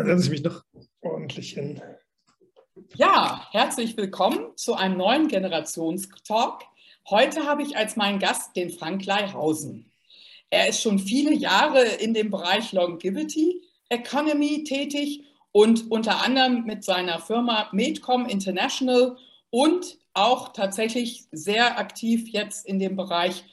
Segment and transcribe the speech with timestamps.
[0.00, 0.64] setze ich mich noch
[1.02, 1.80] ordentlich hin.
[2.96, 6.62] Ja, herzlich willkommen zu einem neuen Generationstalk.
[7.08, 9.90] Heute habe ich als meinen Gast den Frank Leihausen.
[10.50, 16.84] Er ist schon viele Jahre in dem Bereich Longevity Economy tätig und unter anderem mit
[16.84, 19.16] seiner Firma Medcom International
[19.50, 23.44] und auch tatsächlich sehr aktiv jetzt in dem Bereich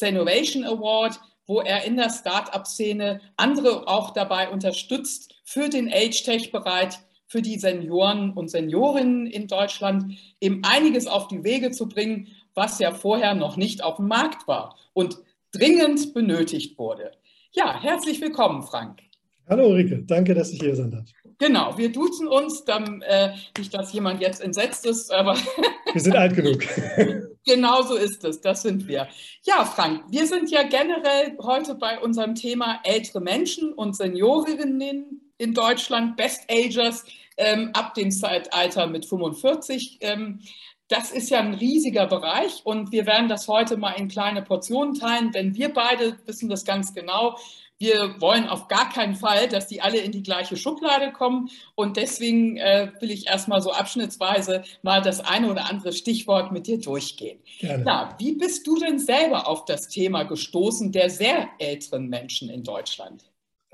[0.00, 6.94] Innovation Award, wo er in der Start-up-Szene andere auch dabei unterstützt, für den Age-Tech-Bereich,
[7.26, 12.78] für die Senioren und Seniorinnen in Deutschland eben einiges auf die Wege zu bringen, was
[12.78, 15.18] ja vorher noch nicht auf dem Markt war und
[15.52, 17.12] dringend benötigt wurde.
[17.52, 19.00] Ja, herzlich willkommen, Frank.
[19.48, 21.04] Hallo Ulrike, danke, dass ich hier sein darf.
[21.38, 25.36] Genau, wir duzen uns, dann, äh, nicht, dass jemand jetzt entsetzt ist, aber.
[25.92, 26.64] wir sind alt genug.
[27.44, 29.08] genau so ist es, das sind wir.
[29.42, 35.54] Ja, Frank, wir sind ja generell heute bei unserem Thema ältere Menschen und Seniorinnen in
[35.54, 37.04] Deutschland, Best Agers
[37.36, 39.98] ähm, ab dem Zeitalter mit 45.
[40.00, 40.40] Ähm,
[40.88, 44.94] das ist ja ein riesiger Bereich und wir werden das heute mal in kleine Portionen
[44.94, 47.36] teilen, denn wir beide wissen das ganz genau.
[47.78, 51.50] Wir wollen auf gar keinen Fall, dass die alle in die gleiche Schublade kommen.
[51.74, 56.68] Und deswegen äh, will ich erstmal so abschnittsweise mal das eine oder andere Stichwort mit
[56.68, 57.40] dir durchgehen.
[57.58, 57.84] Gerne.
[57.84, 62.62] Ja, wie bist du denn selber auf das Thema gestoßen der sehr älteren Menschen in
[62.62, 63.24] Deutschland?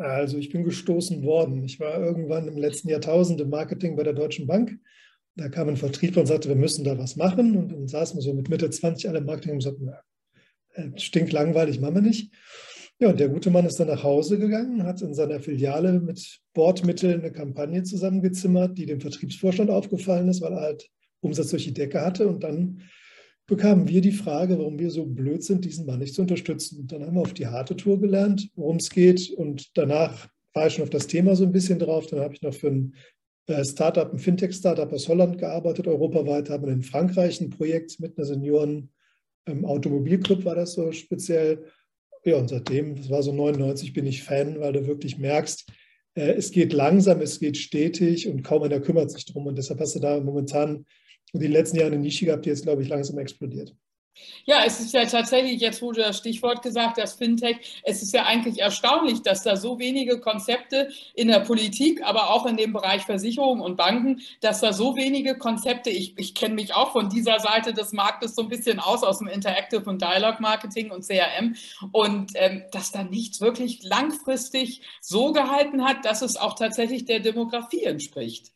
[0.01, 1.63] Also ich bin gestoßen worden.
[1.63, 4.79] Ich war irgendwann im letzten Jahrtausend im Marketing bei der Deutschen Bank.
[5.37, 7.57] Da kam ein Vertriebler und sagte, wir müssen da was machen.
[7.57, 9.91] Und dann saßen wir so mit Mitte 20 alle im Marketing und sagten,
[10.73, 12.33] äh, stinkt langweilig, machen wir nicht.
[12.99, 16.41] Ja, und der gute Mann ist dann nach Hause gegangen, hat in seiner Filiale mit
[16.55, 21.75] Bordmitteln eine Kampagne zusammengezimmert, die dem Vertriebsvorstand aufgefallen ist, weil er halt Umsatz durch die
[21.75, 22.27] Decke hatte.
[22.27, 22.83] Und dann
[23.51, 26.81] bekamen wir die Frage, warum wir so blöd sind, diesen Mann nicht zu unterstützen.
[26.81, 29.31] Und dann haben wir auf die harte Tour gelernt, worum es geht.
[29.33, 32.07] Und danach war ich schon auf das Thema so ein bisschen drauf.
[32.07, 32.95] Dann habe ich noch für ein
[33.49, 38.25] äh, Startup, ein Fintech-Startup aus Holland gearbeitet, europaweit, haben in Frankreich ein Projekt mit einer
[38.25, 41.65] Senioren-Automobilclub, ähm, war das so speziell.
[42.25, 45.67] Ja, und seitdem, das war so 99, bin ich Fan, weil du wirklich merkst,
[46.15, 49.47] äh, es geht langsam, es geht stetig und kaum einer kümmert sich drum.
[49.47, 50.87] Und deshalb hast du da momentan
[51.33, 53.75] und die letzten Jahre eine Nische gehabt, die jetzt, glaube ich, langsam explodiert.
[54.45, 58.25] Ja, es ist ja tatsächlich, jetzt wurde das Stichwort gesagt, das Fintech, es ist ja
[58.25, 63.03] eigentlich erstaunlich, dass da so wenige Konzepte in der Politik, aber auch in dem Bereich
[63.03, 67.39] Versicherungen und Banken, dass da so wenige Konzepte, ich, ich kenne mich auch von dieser
[67.39, 71.55] Seite des Marktes so ein bisschen aus, aus dem Interactive und Dialog Marketing und CRM,
[71.93, 77.21] und ähm, dass da nichts wirklich langfristig so gehalten hat, dass es auch tatsächlich der
[77.21, 78.53] Demografie entspricht.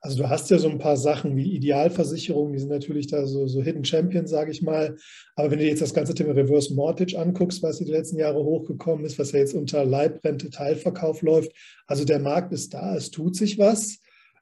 [0.00, 3.46] Also du hast ja so ein paar Sachen wie Idealversicherungen, die sind natürlich da so,
[3.46, 4.96] so Hidden Champions, sage ich mal.
[5.34, 9.04] Aber wenn du jetzt das ganze Thema Reverse Mortgage anguckst, was die letzten Jahre hochgekommen
[9.04, 11.52] ist, was ja jetzt unter Leibrente Teilverkauf läuft,
[11.86, 13.98] also der Markt ist da, es tut sich was.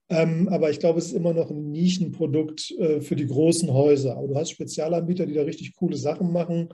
[0.09, 4.16] Ähm, aber ich glaube, es ist immer noch ein Nischenprodukt äh, für die großen Häuser.
[4.16, 6.69] Aber du hast Spezialanbieter, die da richtig coole Sachen machen.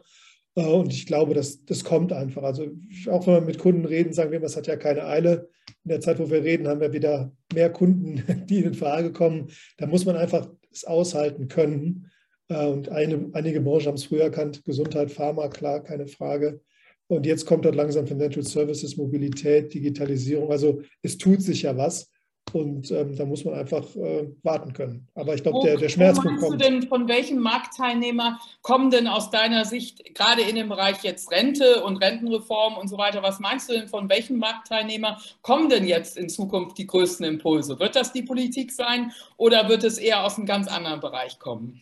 [0.54, 2.42] Äh, und ich glaube, das, das kommt einfach.
[2.42, 2.68] Also
[3.10, 5.48] auch wenn wir mit Kunden reden, sagen wir, das hat ja keine Eile.
[5.84, 9.48] In der Zeit, wo wir reden, haben wir wieder mehr Kunden, die in Frage kommen.
[9.78, 12.10] Da muss man einfach es aushalten können.
[12.48, 16.60] Äh, und eine, einige Branchen haben es früher erkannt, Gesundheit, Pharma, klar, keine Frage.
[17.08, 20.50] Und jetzt kommt dort langsam Financial Services, Mobilität, Digitalisierung.
[20.50, 22.11] Also es tut sich ja was.
[22.52, 25.08] Und ähm, da muss man einfach äh, warten können.
[25.14, 26.52] Aber ich glaube, der, der Schmerzpunkt kommt.
[26.52, 31.30] Du denn, von welchen Marktteilnehmer kommen denn aus deiner Sicht, gerade in dem Bereich jetzt
[31.30, 35.86] Rente und Rentenreform und so weiter, was meinst du denn, von welchen Marktteilnehmer kommen denn
[35.86, 37.78] jetzt in Zukunft die größten Impulse?
[37.78, 41.80] Wird das die Politik sein oder wird es eher aus einem ganz anderen Bereich kommen?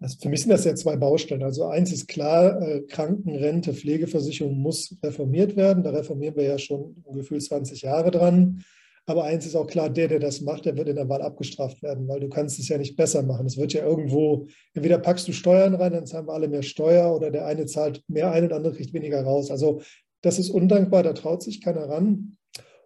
[0.00, 1.42] Also für mich sind das ja zwei Baustellen.
[1.42, 5.82] Also eins ist klar, äh, Krankenrente, Pflegeversicherung muss reformiert werden.
[5.82, 8.64] Da reformieren wir ja schon ungefähr 20 Jahre dran.
[9.10, 11.82] Aber eins ist auch klar, der, der das macht, der wird in der Wahl abgestraft
[11.82, 13.44] werden, weil du kannst es ja nicht besser machen.
[13.44, 17.12] Es wird ja irgendwo, entweder packst du Steuern rein, dann zahlen wir alle mehr Steuer
[17.12, 19.50] oder der eine zahlt mehr ein und der andere kriegt weniger raus.
[19.50, 19.82] Also
[20.22, 22.36] das ist undankbar, da traut sich keiner ran.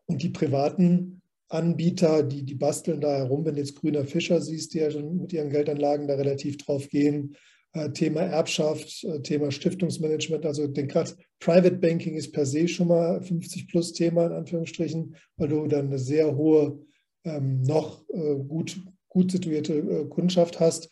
[0.06, 1.20] Und die privaten
[1.50, 5.18] Anbieter, die, die basteln da herum, wenn du jetzt Grüner Fischer siehst, die ja schon
[5.18, 7.36] mit ihren Geldanlagen da relativ drauf gehen,
[7.92, 10.46] Thema Erbschaft, äh, Thema Stiftungsmanagement.
[10.46, 15.16] Also den gerade Private Banking ist per se schon mal 50 plus Thema in Anführungsstrichen,
[15.36, 16.80] weil du dann eine sehr hohe,
[17.24, 20.88] ähm, noch äh, gut, gut situierte äh, Kundschaft hast.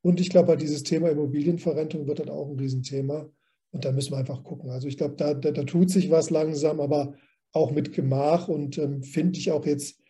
[0.00, 3.30] Und ich glaube, dieses Thema Immobilienverrentung wird dann auch ein Riesenthema.
[3.70, 4.70] Und da müssen wir einfach gucken.
[4.70, 7.14] Also ich glaube, da, da, da tut sich was langsam, aber
[7.52, 10.00] auch mit Gemach und ähm, finde ich auch jetzt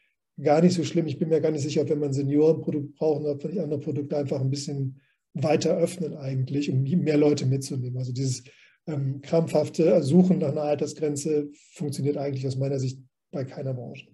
[0.40, 1.06] gar nicht so schlimm.
[1.06, 3.80] Ich bin mir gar nicht sicher, ob wenn man Seniorenprodukt braucht oder ob wir andere
[3.80, 5.00] Produkte einfach ein bisschen
[5.34, 7.98] weiter öffnen eigentlich, um mehr Leute mitzunehmen.
[7.98, 8.44] Also dieses
[8.86, 13.00] ähm, krampfhafte Suchen nach einer Altersgrenze funktioniert eigentlich aus meiner Sicht
[13.30, 14.08] bei keiner Branche.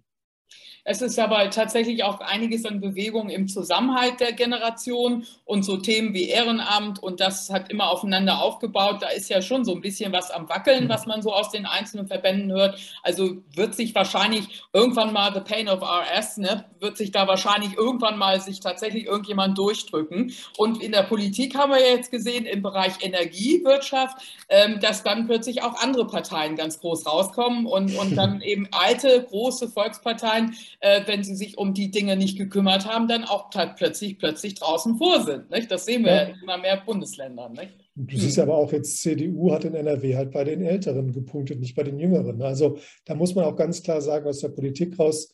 [0.90, 6.14] Es ist aber tatsächlich auch einiges an Bewegung im Zusammenhalt der Generation und so Themen
[6.14, 9.02] wie Ehrenamt und das hat immer aufeinander aufgebaut.
[9.02, 10.88] Da ist ja schon so ein bisschen was am Wackeln, mhm.
[10.88, 12.81] was man so aus den einzelnen Verbänden hört.
[13.02, 17.76] Also wird sich wahrscheinlich irgendwann mal the pain of RS, ne, wird sich da wahrscheinlich
[17.76, 20.32] irgendwann mal sich tatsächlich irgendjemand durchdrücken.
[20.56, 24.17] Und in der Politik haben wir jetzt gesehen, im Bereich Energiewirtschaft,
[24.49, 29.26] ähm, dass dann plötzlich auch andere Parteien ganz groß rauskommen und, und dann eben alte,
[29.29, 34.19] große Volksparteien äh, wenn sie sich um die Dinge nicht gekümmert haben, dann auch plötzlich,
[34.19, 35.51] plötzlich draußen vor sind.
[35.51, 35.71] Nicht?
[35.71, 36.23] Das sehen wir ja.
[36.23, 37.53] in immer mehr Bundesländern.
[37.53, 37.75] Nicht?
[37.97, 38.45] Du siehst hm.
[38.45, 41.99] aber auch jetzt, CDU hat in NRW halt bei den Älteren gepunktet, nicht bei den
[41.99, 42.41] Jüngeren.
[42.43, 45.33] Also da muss man auch ganz klar sagen, aus der Politik raus,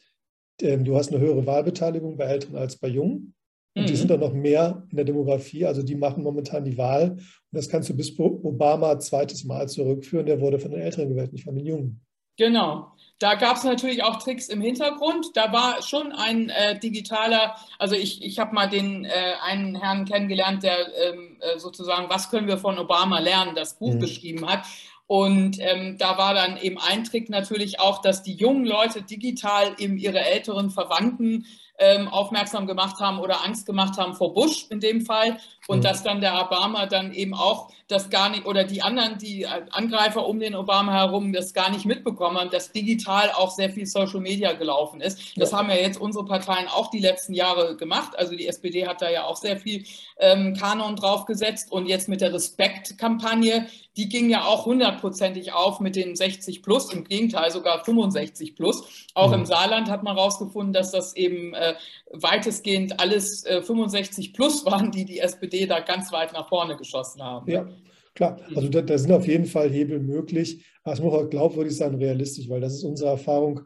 [0.63, 3.35] äh, du hast eine höhere Wahlbeteiligung bei Älteren als bei Jungen.
[3.77, 3.87] Und mhm.
[3.87, 7.11] die sind dann noch mehr in der Demografie, also die machen momentan die Wahl.
[7.11, 7.21] Und
[7.51, 10.27] das kannst du bis Obama zweites Mal zurückführen.
[10.27, 12.01] Der wurde von den Älteren gewählt, nicht von den Jungen.
[12.39, 12.93] Genau.
[13.25, 15.29] Da gab es natürlich auch Tricks im Hintergrund.
[15.33, 19.11] Da war schon ein äh, digitaler, also ich, ich habe mal den äh,
[19.43, 23.95] einen Herrn kennengelernt, der ähm, äh, sozusagen, was können wir von Obama lernen, das Buch
[23.95, 24.01] mhm.
[24.01, 24.67] geschrieben hat.
[25.07, 29.75] Und ähm, da war dann eben ein Trick natürlich auch, dass die jungen Leute digital
[29.79, 31.47] eben ihre älteren Verwandten
[31.79, 35.39] ähm, aufmerksam gemacht haben oder Angst gemacht haben vor Bush in dem Fall.
[35.67, 35.83] Und mhm.
[35.83, 40.27] dass dann der Obama dann eben auch das gar nicht, oder die anderen, die Angreifer
[40.27, 44.21] um den Obama herum, das gar nicht mitbekommen haben, dass digital auch sehr viel Social
[44.21, 45.37] Media gelaufen ist.
[45.37, 45.59] Das ja.
[45.59, 48.17] haben ja jetzt unsere Parteien auch die letzten Jahre gemacht.
[48.17, 49.85] Also die SPD hat da ja auch sehr viel
[50.19, 51.71] ähm, Kanon draufgesetzt.
[51.71, 56.93] Und jetzt mit der Respekt-Kampagne, die ging ja auch hundertprozentig auf mit den 60 plus,
[56.93, 58.85] im Gegenteil sogar 65 plus.
[59.13, 59.35] Auch mhm.
[59.35, 61.75] im Saarland hat man herausgefunden, dass das eben äh,
[62.11, 67.23] weitestgehend alles äh, 65 plus waren, die die SPD da ganz weit nach vorne geschossen
[67.23, 67.51] haben.
[67.51, 67.69] Ja,
[68.15, 68.41] klar.
[68.55, 70.65] Also da, da sind auf jeden Fall Hebel möglich.
[70.83, 73.61] Aber es muss auch glaubwürdig sein, realistisch, weil das ist unsere Erfahrung.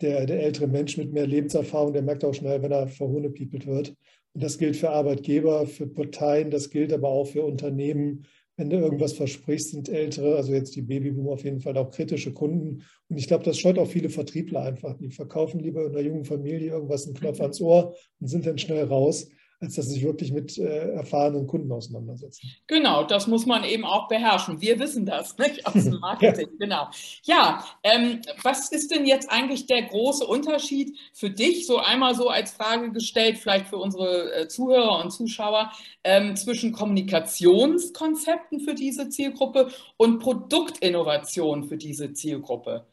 [0.00, 3.94] Der, der ältere Mensch mit mehr Lebenserfahrung, der merkt auch schnell, wenn er verhohnepiepelt wird.
[4.34, 8.26] Und das gilt für Arbeitgeber, für Parteien, das gilt aber auch für Unternehmen.
[8.56, 12.32] Wenn du irgendwas versprichst, sind ältere, also jetzt die Babyboomer auf jeden Fall auch kritische
[12.32, 12.82] Kunden.
[13.08, 14.96] Und ich glaube, das scheut auch viele Vertriebler einfach.
[14.96, 18.84] Die verkaufen lieber einer jungen Familie irgendwas einen Knopf ans Ohr und sind dann schnell
[18.84, 19.28] raus,
[19.64, 22.50] als dass sie sich wirklich mit äh, erfahrenen Kunden auseinandersetzen.
[22.66, 24.60] Genau, das muss man eben auch beherrschen.
[24.60, 26.56] Wir wissen das nicht aus dem Marketing, ja.
[26.58, 26.88] genau.
[27.22, 32.28] Ja, ähm, was ist denn jetzt eigentlich der große Unterschied für dich, so einmal so
[32.28, 35.72] als Frage gestellt, vielleicht für unsere äh, Zuhörer und Zuschauer,
[36.04, 42.86] ähm, zwischen Kommunikationskonzepten für diese Zielgruppe und Produktinnovation für diese Zielgruppe?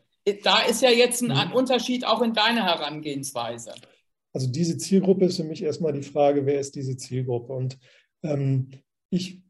[0.43, 1.55] Da ist ja jetzt ein, ein mhm.
[1.55, 3.73] Unterschied auch in deiner Herangehensweise.
[4.33, 7.53] Also diese Zielgruppe ist für mich erstmal die Frage, wer ist diese Zielgruppe?
[7.53, 7.77] Und
[8.23, 8.69] ähm,
[9.09, 9.41] ich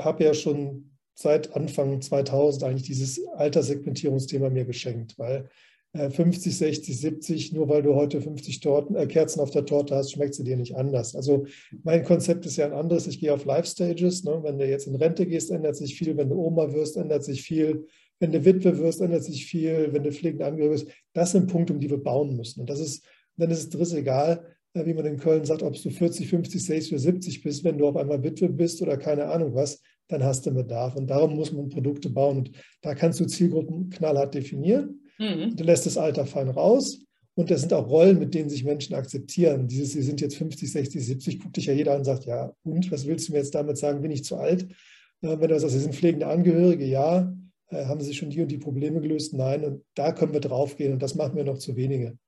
[0.00, 5.48] habe ja schon seit Anfang 2000 eigentlich dieses Alterssegmentierungsthema mir geschenkt, weil
[5.92, 9.96] äh, 50, 60, 70, nur weil du heute 50 Torten, äh, Kerzen auf der Torte
[9.96, 11.16] hast, schmeckt sie dir nicht anders.
[11.16, 11.46] Also
[11.82, 13.06] mein Konzept ist ja ein anderes.
[13.06, 14.24] Ich gehe auf Life-Stages.
[14.24, 14.40] Ne?
[14.42, 16.16] Wenn du jetzt in Rente gehst, ändert sich viel.
[16.16, 17.86] Wenn du Oma wirst, ändert sich viel.
[18.20, 19.92] Wenn du Witwe wirst, ändert sich viel.
[19.92, 20.88] Wenn du pflegend Angehörige wirst.
[21.14, 22.60] Das sind Punkte, um die wir bauen müssen.
[22.60, 23.04] Und das ist
[23.38, 24.44] dann ist es driss egal,
[24.74, 27.64] äh, wie man in Köln sagt, ob du 40, 50, 60 oder 70 bist.
[27.64, 30.96] Wenn du auf einmal Witwe bist oder keine Ahnung was, dann hast du Bedarf.
[30.96, 32.38] Und darum muss man Produkte bauen.
[32.38, 32.50] Und
[32.82, 35.00] da kannst du Zielgruppen knallhart definieren.
[35.18, 35.56] Mhm.
[35.56, 37.00] Du lässt das Alter fein raus.
[37.34, 39.68] Und das sind auch Rollen, mit denen sich Menschen akzeptieren.
[39.68, 42.52] Dieses, sie sind jetzt 50, 60, 70, guckt dich ja jeder an und sagt, ja,
[42.64, 44.64] und was willst du mir jetzt damit sagen, bin ich zu alt?
[45.22, 47.32] Äh, wenn du sagst, sie sind pflegende Angehörige, ja.
[47.68, 49.34] Äh, haben sie schon die und die Probleme gelöst?
[49.34, 49.64] Nein.
[49.64, 50.92] Und da können wir draufgehen.
[50.92, 52.18] Und das machen wir noch zu wenige.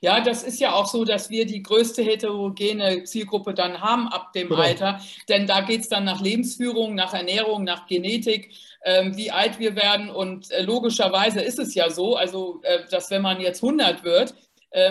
[0.00, 4.32] Ja, das ist ja auch so, dass wir die größte heterogene Zielgruppe dann haben ab
[4.32, 4.60] dem genau.
[4.60, 5.00] Alter.
[5.28, 8.52] Denn da geht es dann nach Lebensführung, nach Ernährung, nach Genetik,
[8.84, 10.10] ähm, wie alt wir werden.
[10.10, 14.34] Und äh, logischerweise ist es ja so, also äh, dass wenn man jetzt 100 wird,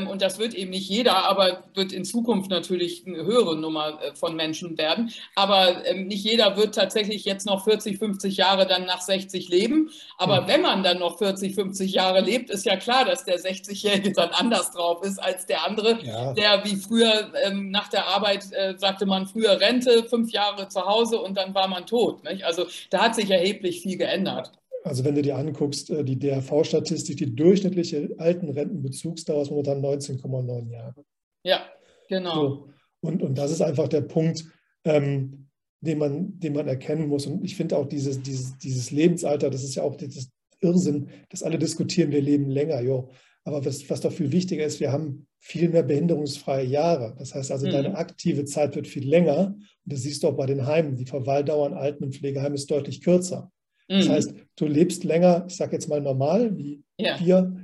[0.08, 4.16] und das wird eben nicht jeder, aber wird in Zukunft natürlich eine höhere Nummer äh,
[4.16, 5.12] von Menschen werden.
[5.36, 9.92] Aber ähm, nicht jeder wird tatsächlich jetzt noch 40, 50 Jahre dann nach 60 leben.
[10.18, 10.48] Aber mhm.
[10.48, 14.30] wenn man dann noch 40, 50 Jahre lebt, ist ja klar, dass der 60-Jährige dann
[14.30, 16.34] anders drauf ist als der andere, ja.
[16.34, 20.86] der wie früher ähm, nach der Arbeit, äh, sagte man früher Rente, fünf Jahre zu
[20.86, 22.22] Hause und dann war man tot.
[22.44, 24.52] Also da hat sich erheblich viel geändert.
[24.84, 31.06] Also wenn du dir anguckst, äh, die DRV-Statistik, die durchschnittliche Altenrentenbezugsdauer ist momentan 19,9 Jahre.
[31.44, 31.66] Ja,
[32.10, 32.36] genau.
[32.36, 32.70] So.
[33.02, 34.46] Und, und das ist einfach der Punkt,
[34.86, 35.48] ähm,
[35.82, 37.26] den, man, den man erkennen muss.
[37.28, 40.30] Und ich finde auch dieses, dieses, dieses Lebensalter, das ist ja auch das
[40.62, 42.82] Irrsinn, dass alle diskutieren, wir leben länger.
[42.82, 43.10] Jo.
[43.44, 47.16] Aber was, was doch viel wichtiger ist, wir haben viel mehr behinderungsfreie Jahre.
[47.18, 47.72] Das heißt also, mhm.
[47.72, 49.48] deine aktive Zeit wird viel länger.
[49.48, 50.96] Und das siehst du auch bei den Heimen.
[50.96, 53.52] Die Verweildauer in Alten- und Pflegeheimen ist deutlich kürzer.
[53.88, 54.12] Das mhm.
[54.12, 57.20] heißt, du lebst länger, ich sage jetzt mal normal, wie ja.
[57.20, 57.56] wir,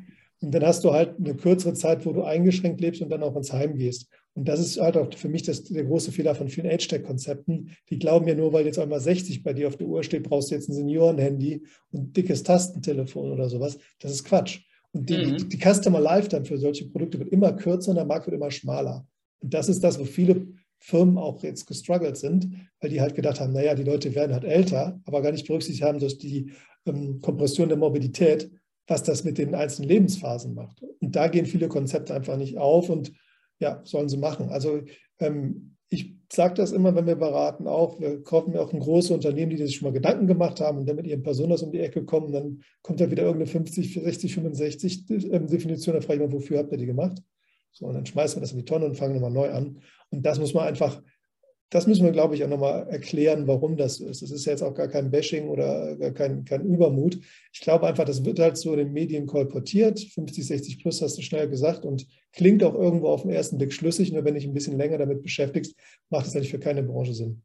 [0.42, 3.36] Und dann hast du halt eine kürzere Zeit, wo du eingeschränkt lebst und dann auch
[3.36, 4.10] ins Heim gehst.
[4.36, 7.72] Und das ist halt auch für mich das, der große Fehler von vielen Age-Tech-Konzepten.
[7.90, 10.52] Die glauben ja nur, weil jetzt einmal 60 bei dir auf der Uhr steht, brauchst
[10.52, 13.78] du jetzt ein Seniorenhandy und ein dickes Tastentelefon oder sowas.
[14.00, 14.62] Das ist Quatsch.
[14.92, 15.38] Und die, mhm.
[15.38, 18.52] die, die Customer Lifetime für solche Produkte wird immer kürzer und der Markt wird immer
[18.52, 19.06] schmaler.
[19.42, 20.48] Und das ist das, wo viele
[20.80, 24.46] Firmen auch jetzt gestruggelt sind, weil die halt gedacht haben, naja, die Leute werden halt
[24.46, 26.52] älter, aber gar nicht berücksichtigt haben, dass die
[26.86, 28.50] ähm, Kompression der Mobilität,
[28.88, 30.82] was das mit den einzelnen Lebensphasen macht.
[30.82, 33.12] Und da gehen viele Konzepte einfach nicht auf und
[33.60, 34.50] ja, sollen sie machen.
[34.50, 34.82] Also
[35.20, 39.12] ähm, ich sage das immer, wenn wir beraten, auch, wir kaufen ja auch ein großes
[39.12, 41.80] Unternehmen, die sich schon mal Gedanken gemacht haben und dann mit ihren Personas um die
[41.80, 46.32] Ecke kommen, dann kommt da wieder irgendeine 50, 60, 65 Definition, da frage ich mal,
[46.32, 47.22] wofür habt ihr die gemacht?
[47.72, 49.82] So, und dann schmeißen wir das in die Tonne und fangen nochmal neu an.
[50.10, 51.02] Und das muss man einfach
[51.70, 54.24] das müssen wir, glaube ich, auch nochmal erklären, warum das ist.
[54.24, 57.20] Das ist jetzt auch gar kein Bashing oder gar kein, kein Übermut.
[57.54, 60.00] Ich glaube einfach, das wird halt so in den Medien kolportiert.
[60.00, 63.72] 50, 60 plus hast du schnell gesagt und klingt auch irgendwo auf den ersten Blick
[63.72, 64.12] schlüssig.
[64.12, 65.76] Nur wenn dich ein bisschen länger damit beschäftigst,
[66.10, 67.44] macht es eigentlich für keine Branche Sinn.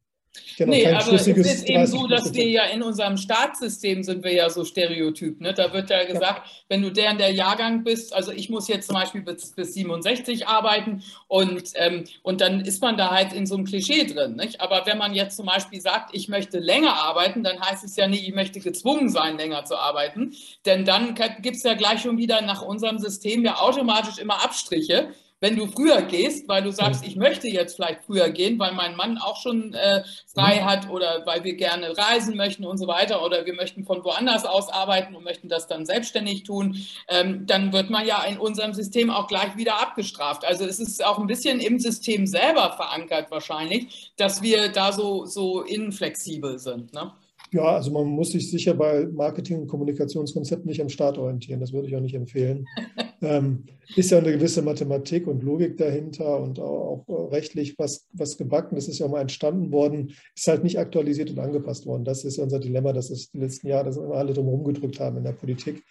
[0.58, 4.50] Nee, aber es ist eben so, dass wir ja in unserem Staatssystem sind wir ja
[4.50, 5.40] so stereotyp.
[5.40, 5.54] Ne?
[5.54, 6.52] Da wird ja gesagt, ja.
[6.68, 9.74] wenn du der in der Jahrgang bist, also ich muss jetzt zum Beispiel bis, bis
[9.74, 14.36] 67 arbeiten und, ähm, und dann ist man da halt in so einem Klischee drin.
[14.36, 14.60] Nicht?
[14.60, 18.06] Aber wenn man jetzt zum Beispiel sagt, ich möchte länger arbeiten, dann heißt es ja
[18.06, 20.34] nicht, ich möchte gezwungen sein, länger zu arbeiten.
[20.66, 25.08] Denn dann gibt es ja gleich schon wieder nach unserem System ja automatisch immer Abstriche
[25.40, 28.96] wenn du früher gehst, weil du sagst, ich möchte jetzt vielleicht früher gehen, weil mein
[28.96, 30.64] Mann auch schon äh, frei mhm.
[30.64, 34.44] hat oder weil wir gerne reisen möchten und so weiter oder wir möchten von woanders
[34.44, 38.72] aus arbeiten und möchten das dann selbstständig tun, ähm, dann wird man ja in unserem
[38.72, 40.44] System auch gleich wieder abgestraft.
[40.44, 45.26] Also es ist auch ein bisschen im System selber verankert wahrscheinlich, dass wir da so,
[45.26, 46.92] so inflexibel sind.
[46.94, 47.12] Ne?
[47.54, 51.60] Ja, also man muss sich sicher bei Marketing- und Kommunikationskonzepten nicht am Start orientieren.
[51.60, 52.66] Das würde ich auch nicht empfehlen.
[53.22, 53.62] ähm,
[53.94, 58.74] ist ja eine gewisse Mathematik und Logik dahinter und auch, auch rechtlich was, was gebacken.
[58.74, 62.04] Das ist ja auch mal entstanden worden, ist halt nicht aktualisiert und angepasst worden.
[62.04, 64.98] Das ist ja unser Dilemma, das ist die letzten Jahre, dass immer alle drum rumgedrückt
[64.98, 65.84] haben in der Politik.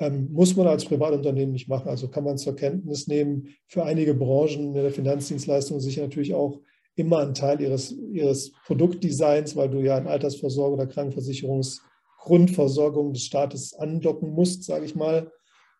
[0.00, 1.88] Ähm, muss man als Privatunternehmen nicht machen.
[1.88, 3.54] Also kann man zur Kenntnis nehmen.
[3.68, 6.58] Für einige Branchen in der Finanzdienstleistung sicher natürlich auch
[6.96, 13.74] immer ein Teil ihres, ihres Produktdesigns, weil du ja an Altersvorsorge oder Krankenversicherungsgrundversorgung des Staates
[13.74, 15.30] andocken musst, sage ich mal.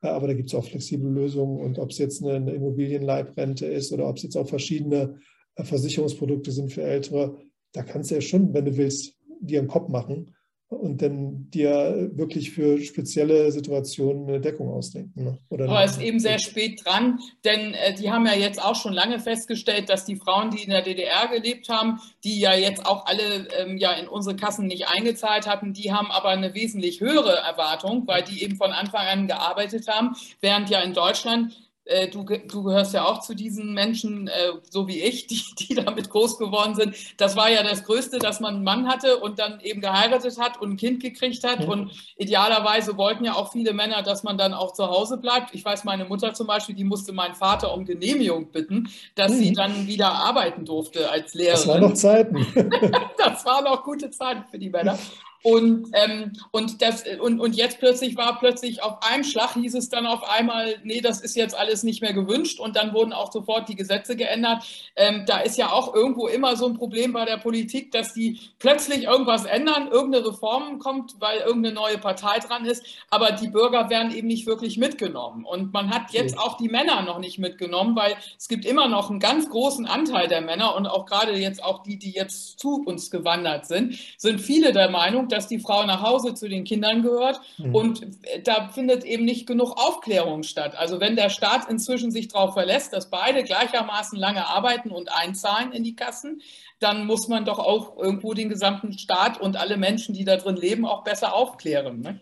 [0.03, 3.93] Aber da gibt es auch flexible Lösungen und ob es jetzt eine, eine Immobilienleibrente ist
[3.93, 5.19] oder ob es jetzt auch verschiedene
[5.57, 7.39] äh, Versicherungsprodukte sind für Ältere,
[7.73, 10.36] da kannst du ja schon, wenn du willst, dir einen Kopf machen
[10.69, 15.25] und dann dir wirklich für spezielle Situationen eine Deckung ausdenken.
[15.25, 15.39] Ne?
[15.49, 18.75] Oder Aber es ist eben sehr spät dran, denn äh, die haben ja jetzt auch
[18.75, 22.85] schon lange festgestellt, dass die Frauen, die in der DDR gelebt haben, die ja jetzt
[22.85, 27.01] auch alle ähm, ja in unsere Kassen nicht eingezahlt hatten, die haben aber eine wesentlich
[27.01, 31.57] höhere Erwartung, weil die eben von Anfang an gearbeitet haben, während ja in Deutschland
[31.87, 35.75] äh, du, du, gehörst ja auch zu diesen Menschen, äh, so wie ich, die, die
[35.75, 36.97] damit groß geworden sind.
[37.17, 40.61] Das war ja das Größte, dass man einen Mann hatte und dann eben geheiratet hat
[40.61, 41.61] und ein Kind gekriegt hat.
[41.61, 41.69] Mhm.
[41.69, 45.55] Und idealerweise wollten ja auch viele Männer, dass man dann auch zu Hause bleibt.
[45.55, 49.37] Ich weiß, meine Mutter zum Beispiel, die musste meinen Vater um Genehmigung bitten, dass mhm.
[49.37, 51.57] sie dann wieder arbeiten durfte als Lehrerin.
[51.57, 52.47] Das waren noch Zeiten.
[53.19, 54.99] das waren noch gute Zeiten für die Männer.
[55.47, 59.89] Und, ähm, und, das, und, und jetzt plötzlich war plötzlich auf einem Schlag, hieß es
[59.89, 62.59] dann auf einmal, nee, das ist jetzt alles nicht mehr gewünscht.
[62.59, 64.65] Und dann wurden auch sofort die Gesetze geändert.
[64.97, 68.41] Ähm, da ist ja auch irgendwo immer so ein Problem bei der Politik, dass die
[68.59, 72.85] plötzlich irgendwas ändern, irgendeine Reform kommt, weil irgendeine neue Partei dran ist.
[73.11, 75.45] Aber die Bürger werden eben nicht wirklich mitgenommen.
[75.45, 79.11] Und man hat jetzt auch die Männer noch nicht mitgenommen, weil es gibt immer noch
[79.11, 82.83] einen ganz großen Anteil der Männer und auch gerade jetzt auch die, die jetzt zu
[82.85, 87.03] uns gewandert sind, sind viele der Meinung, dass die Frau nach Hause zu den Kindern
[87.03, 87.41] gehört.
[87.59, 87.75] Mhm.
[87.75, 88.07] Und
[88.45, 90.75] da findet eben nicht genug Aufklärung statt.
[90.77, 95.73] Also wenn der Staat inzwischen sich darauf verlässt, dass beide gleichermaßen lange arbeiten und einzahlen
[95.73, 96.41] in die Kassen,
[96.81, 100.57] dann muss man doch auch irgendwo den gesamten Staat und alle Menschen, die da drin
[100.57, 102.01] leben, auch besser aufklären.
[102.01, 102.21] Ne?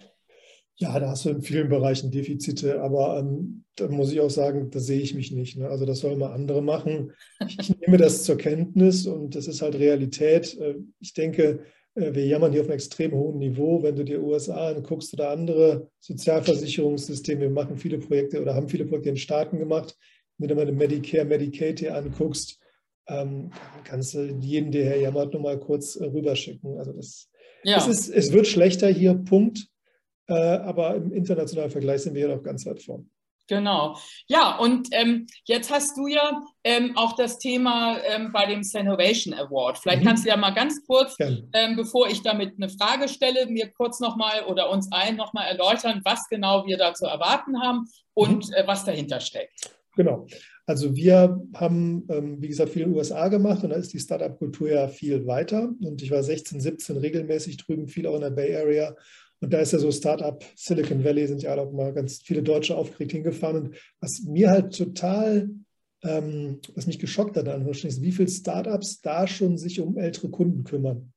[0.76, 4.70] Ja, da hast du in vielen Bereichen Defizite, aber ähm, da muss ich auch sagen,
[4.70, 5.56] da sehe ich mich nicht.
[5.56, 5.68] Ne?
[5.68, 7.12] Also das sollen mal andere machen.
[7.46, 10.58] Ich, ich nehme das zur Kenntnis und das ist halt Realität.
[10.58, 11.58] Äh, ich denke, äh,
[11.94, 13.82] wir jammern hier auf einem extrem hohen Niveau.
[13.82, 18.84] Wenn du dir USA anguckst oder andere Sozialversicherungssysteme, wir machen viele Projekte oder haben viele
[18.84, 19.96] Projekte in Staaten gemacht.
[20.38, 22.58] Wenn du mal den Medicare, Medicaid hier anguckst,
[23.06, 23.50] ähm,
[23.84, 26.78] kannst du jeden, der hier jammert, nochmal kurz äh, rüberschicken.
[26.78, 27.28] Also das,
[27.62, 27.76] ja.
[27.76, 29.68] es, ist, es wird schlechter hier, Punkt.
[30.26, 33.10] Äh, aber im internationalen Vergleich sind wir ja noch ganz weit vorn.
[33.46, 33.98] Genau.
[34.26, 39.34] Ja, und ähm, jetzt hast du ja ähm, auch das Thema ähm, bei dem Sanovation
[39.34, 39.78] Award.
[39.78, 40.06] Vielleicht mhm.
[40.06, 44.00] kannst du ja mal ganz kurz, ähm, bevor ich damit eine Frage stelle, mir kurz
[44.00, 48.54] nochmal oder uns allen nochmal erläutern, was genau wir da zu erwarten haben und mhm.
[48.54, 49.70] äh, was dahinter steckt.
[49.96, 50.26] Genau.
[50.66, 54.00] Also wir haben, ähm, wie gesagt, viel in den USA gemacht und da ist die
[54.00, 55.70] Startup-Kultur ja viel weiter.
[55.82, 58.96] Und ich war 16, 17 regelmäßig drüben, viel auch in der Bay Area
[59.44, 62.42] und da ist ja so Startup Silicon Valley, sind ja alle auch mal ganz viele
[62.42, 63.56] Deutsche aufgeregt hingefahren.
[63.56, 65.50] Und was mir halt total,
[66.02, 70.64] ähm, was mich geschockt hat, ist, wie viele Startups da schon sich um ältere Kunden
[70.64, 71.12] kümmern.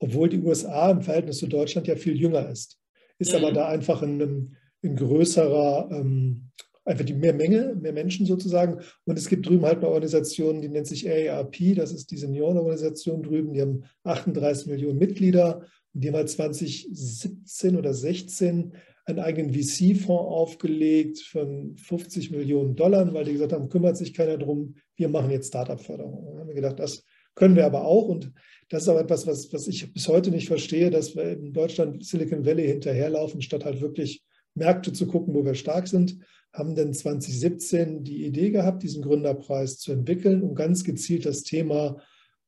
[0.00, 2.80] Obwohl die USA im Verhältnis zu Deutschland ja viel jünger ist.
[3.18, 3.44] Ist mhm.
[3.44, 6.50] aber da einfach ein, ein größerer, ähm,
[6.84, 8.80] einfach die mehr Menge, mehr Menschen sozusagen.
[9.04, 13.22] Und es gibt drüben halt eine Organisation, die nennt sich AARP, das ist die Seniorenorganisation
[13.22, 18.72] drüben, die haben 38 Millionen Mitglieder die haben halt 2017 oder 16
[19.04, 24.38] einen eigenen VC-Fonds aufgelegt von 50 Millionen Dollar, weil die gesagt haben, kümmert sich keiner
[24.38, 26.34] drum, wir machen jetzt Startup-Förderung.
[26.34, 28.08] Da haben wir gedacht, das können wir aber auch.
[28.08, 28.32] Und
[28.68, 32.04] das ist aber etwas, was, was ich bis heute nicht verstehe, dass wir in Deutschland
[32.04, 34.22] Silicon Valley hinterherlaufen, statt halt wirklich
[34.54, 36.18] Märkte zu gucken, wo wir stark sind,
[36.52, 41.96] haben dann 2017 die Idee gehabt, diesen Gründerpreis zu entwickeln, um ganz gezielt das Thema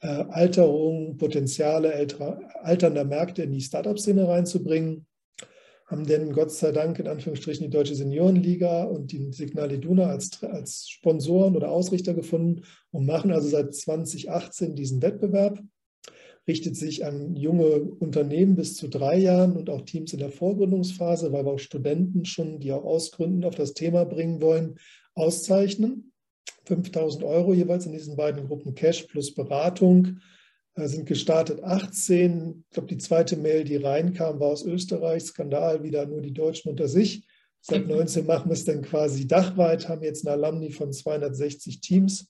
[0.01, 5.07] äh, Alterung, Potenziale älterer, alternder Märkte in die Startup-Szene reinzubringen.
[5.87, 10.43] Haben denn Gott sei Dank in Anführungsstrichen die Deutsche Seniorenliga und die Signal Iduna als,
[10.43, 15.61] als Sponsoren oder Ausrichter gefunden und machen also seit 2018 diesen Wettbewerb.
[16.47, 21.33] Richtet sich an junge Unternehmen bis zu drei Jahren und auch Teams in der Vorgründungsphase,
[21.33, 24.77] weil wir auch Studenten schon, die auch ausgründen, auf das Thema bringen wollen,
[25.15, 26.13] auszeichnen.
[26.65, 30.19] 5000 Euro jeweils in diesen beiden Gruppen Cash plus Beratung.
[30.75, 32.65] Äh, sind gestartet 18.
[32.69, 35.25] Ich glaube, die zweite Mail, die reinkam, war aus Österreich.
[35.25, 37.27] Skandal, wieder nur die Deutschen unter sich.
[37.67, 42.29] Seit 19 machen wir es dann quasi dachweit, haben jetzt eine Alumni von 260 Teams,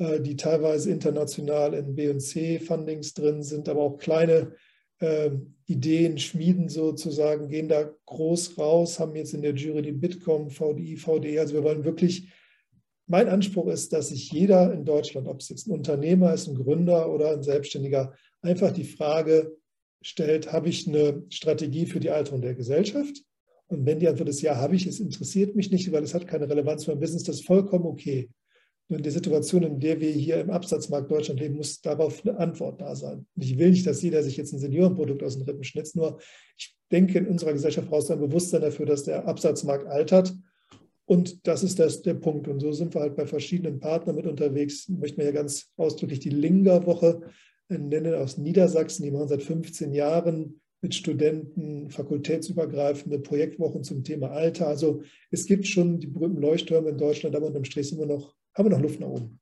[0.00, 4.54] die teilweise international in B und C-Fundings drin sind, aber auch kleine
[4.98, 5.30] äh,
[5.66, 10.96] Ideen schmieden sozusagen, gehen da groß raus, haben jetzt in der Jury die Bitkom, VDI,
[10.96, 11.40] VDE.
[11.40, 12.32] Also wir wollen wirklich
[13.06, 16.54] mein Anspruch ist, dass sich jeder in Deutschland, ob es jetzt ein Unternehmer ist, ein
[16.54, 19.56] Gründer oder ein Selbstständiger, einfach die Frage
[20.00, 23.24] stellt, habe ich eine Strategie für die Alterung der Gesellschaft?
[23.66, 26.26] Und wenn die Antwort ist, ja, habe ich, es interessiert mich nicht, weil es hat
[26.26, 28.30] keine Relevanz für mein Business, das ist vollkommen okay.
[28.90, 32.36] Nur in der Situation, in der wir hier im Absatzmarkt Deutschland leben, muss darauf eine
[32.38, 33.26] Antwort da sein.
[33.34, 36.18] Und ich will nicht, dass jeder sich jetzt ein Seniorenprodukt aus den Rippen schnitzt, nur
[36.58, 40.34] ich denke, in unserer Gesellschaft braucht es ein Bewusstsein dafür, dass der Absatzmarkt altert
[41.10, 42.46] und das ist das, der Punkt.
[42.46, 44.88] Und so sind wir halt bei verschiedenen Partnern mit unterwegs.
[44.88, 47.22] Ich möchte mir ja ganz ausdrücklich die Linga-Woche
[47.68, 49.02] nennen aus Niedersachsen.
[49.02, 54.68] Die machen seit 15 Jahren mit Studenten fakultätsübergreifende Projektwochen zum Thema Alter.
[54.68, 58.36] Also es gibt schon die berühmten Leuchttürme in Deutschland, aber unterm Strich sind wir noch,
[58.60, 59.40] haben wir noch Luft nach oben.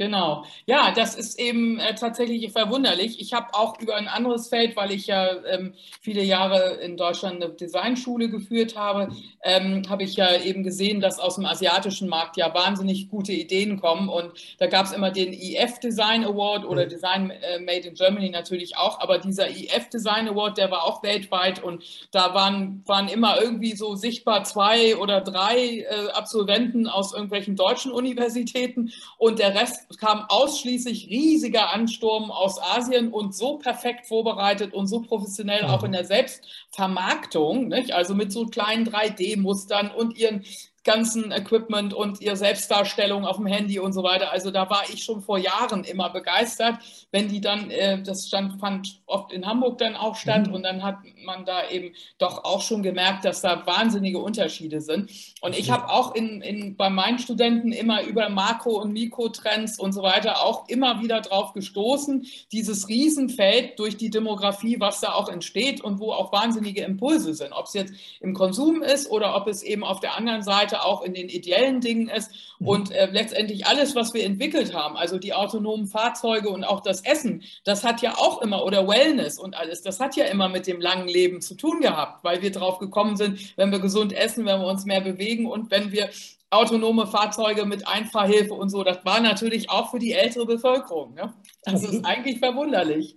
[0.00, 0.46] Genau.
[0.64, 3.20] Ja, das ist eben äh, tatsächlich verwunderlich.
[3.20, 7.44] Ich habe auch über ein anderes Feld, weil ich ja ähm, viele Jahre in Deutschland
[7.44, 9.10] eine Designschule geführt habe,
[9.44, 13.78] ähm, habe ich ja eben gesehen, dass aus dem asiatischen Markt ja wahnsinnig gute Ideen
[13.78, 14.08] kommen.
[14.08, 16.88] Und da gab es immer den EF Design Award oder mhm.
[16.88, 19.00] Design äh, Made in Germany natürlich auch.
[19.00, 23.76] Aber dieser EF Design Award, der war auch weltweit und da waren, waren immer irgendwie
[23.76, 30.24] so sichtbar zwei oder drei äh, Absolventen aus irgendwelchen deutschen Universitäten und der Rest kam
[30.28, 36.04] ausschließlich riesiger Ansturm aus Asien und so perfekt vorbereitet und so professionell auch in der
[36.04, 37.92] Selbstvermarktung, nicht?
[37.92, 40.44] also mit so kleinen 3D-Mustern und ihren
[40.82, 44.32] ganzen Equipment und ihre Selbstdarstellung auf dem Handy und so weiter.
[44.32, 46.78] Also da war ich schon vor Jahren immer begeistert,
[47.12, 50.54] wenn die dann, äh, das stand, fand oft in Hamburg dann auch statt mhm.
[50.54, 55.10] und dann hat man da eben doch auch schon gemerkt, dass da wahnsinnige Unterschiede sind.
[55.42, 59.92] Und ich habe auch in, in, bei meinen Studenten immer über Makro- und Mikrotrends und
[59.92, 65.28] so weiter auch immer wieder drauf gestoßen, dieses Riesenfeld durch die Demografie, was da auch
[65.28, 69.46] entsteht und wo auch wahnsinnige Impulse sind, ob es jetzt im Konsum ist oder ob
[69.46, 72.30] es eben auf der anderen Seite Seite auch in den ideellen Dingen ist.
[72.58, 72.68] Mhm.
[72.68, 77.02] Und äh, letztendlich alles, was wir entwickelt haben, also die autonomen Fahrzeuge und auch das
[77.02, 80.66] Essen, das hat ja auch immer, oder Wellness und alles, das hat ja immer mit
[80.66, 84.46] dem langen Leben zu tun gehabt, weil wir drauf gekommen sind, wenn wir gesund essen,
[84.46, 86.10] wenn wir uns mehr bewegen und wenn wir
[86.50, 91.14] autonome Fahrzeuge mit Einfahrhilfe und so, das war natürlich auch für die ältere Bevölkerung.
[91.14, 91.32] Ne?
[91.62, 93.16] Das ist eigentlich verwunderlich.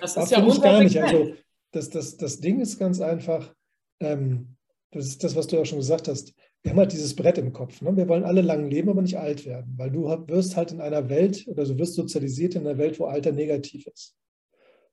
[0.00, 1.00] Das ist ja gar nicht.
[1.00, 1.34] Also
[1.70, 3.52] das, das, das Ding ist ganz einfach,
[4.00, 4.56] ähm,
[4.90, 7.52] das ist das, was du ja schon gesagt hast wir haben halt dieses Brett im
[7.52, 7.82] Kopf.
[7.82, 7.94] Ne?
[7.94, 11.10] Wir wollen alle lang leben, aber nicht alt werden, weil du wirst halt in einer
[11.10, 14.16] Welt oder du wirst sozialisiert in einer Welt, wo Alter negativ ist.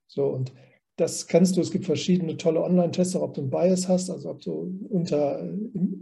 [0.06, 0.52] So und
[0.98, 4.42] das kannst du, es gibt verschiedene tolle Online-Tests, ob du einen Bias hast, also ob
[4.42, 5.40] du unter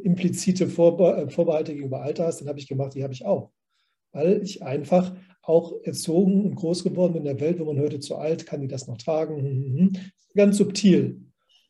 [0.03, 0.67] implizite äh,
[1.29, 3.51] Vorbehalte gegenüber Alter hast, den habe ich gemacht, die habe ich auch.
[4.11, 7.99] Weil ich einfach auch erzogen und groß geworden bin in der Welt, wo man hörte,
[7.99, 9.37] zu alt, kann die das noch tragen?
[9.37, 9.91] Hm, hm, hm.
[10.35, 11.21] Ganz subtil.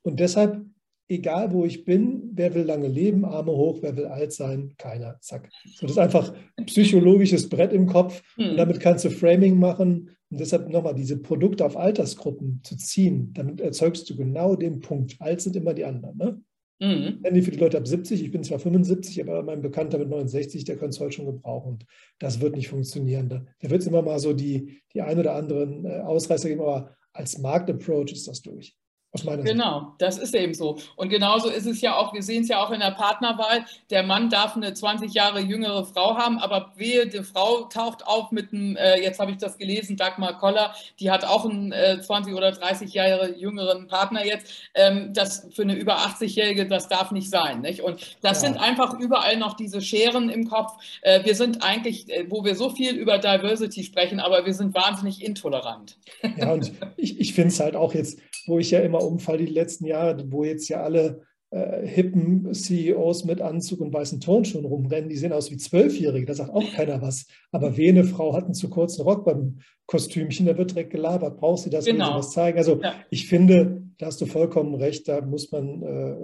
[0.01, 0.65] Und deshalb,
[1.09, 5.17] egal wo ich bin, wer will lange leben, Arme hoch, wer will alt sein, keiner,
[5.19, 5.49] zack.
[5.65, 10.11] So, das ist einfach ein psychologisches Brett im Kopf und damit kannst du Framing machen
[10.29, 15.17] und deshalb nochmal diese Produkte auf Altersgruppen zu ziehen, damit erzeugst du genau den Punkt.
[15.19, 16.17] Alt sind immer die anderen.
[16.17, 16.41] Ne?
[16.81, 17.19] Mhm.
[17.23, 20.63] Handy für die Leute ab 70, ich bin zwar 75, aber mein Bekannter mit 69,
[20.63, 21.73] der könnte es heute schon gebrauchen.
[21.73, 21.85] Und
[22.19, 23.27] das wird nicht funktionieren.
[23.27, 26.61] Da, da wird es immer mal so die, die ein oder anderen äh, Ausreißer geben,
[26.61, 28.77] aber als Marktapproach ist das durch
[29.13, 29.91] genau, Sicht.
[29.99, 30.77] das ist eben so.
[30.95, 34.03] Und genauso ist es ja auch, wir sehen es ja auch in der Partnerwahl, der
[34.03, 38.53] Mann darf eine 20 Jahre jüngere Frau haben, aber wehe, die Frau taucht auf mit
[38.53, 42.35] einem, äh, jetzt habe ich das gelesen, Dagmar Koller, die hat auch einen äh, 20
[42.35, 44.51] oder 30 Jahre jüngeren Partner jetzt.
[44.75, 47.61] Ähm, das für eine über 80-Jährige, das darf nicht sein.
[47.61, 47.81] Nicht?
[47.81, 48.49] Und das ja.
[48.49, 50.73] sind einfach überall noch diese Scheren im Kopf.
[51.01, 54.75] Äh, wir sind eigentlich, äh, wo wir so viel über Diversity sprechen, aber wir sind
[54.75, 55.97] wahnsinnig intolerant.
[56.37, 59.45] Ja, und ich, ich finde es halt auch jetzt, wo ich ja immer Umfall die
[59.45, 65.09] letzten Jahre, wo jetzt ja alle äh, hippen CEOs mit Anzug und weißen Turnschuhen rumrennen,
[65.09, 67.25] die sehen aus wie Zwölfjährige, da sagt auch keiner was.
[67.51, 71.63] Aber wene Frau hat einen zu kurzen Rock beim Kostümchen, da wird direkt gelabert, braucht
[71.63, 71.97] sie das, genau.
[71.97, 72.19] will sie genau.
[72.19, 72.57] was zeigen.
[72.59, 72.93] Also ja.
[73.09, 76.15] ich finde, da hast du vollkommen recht, da muss man äh,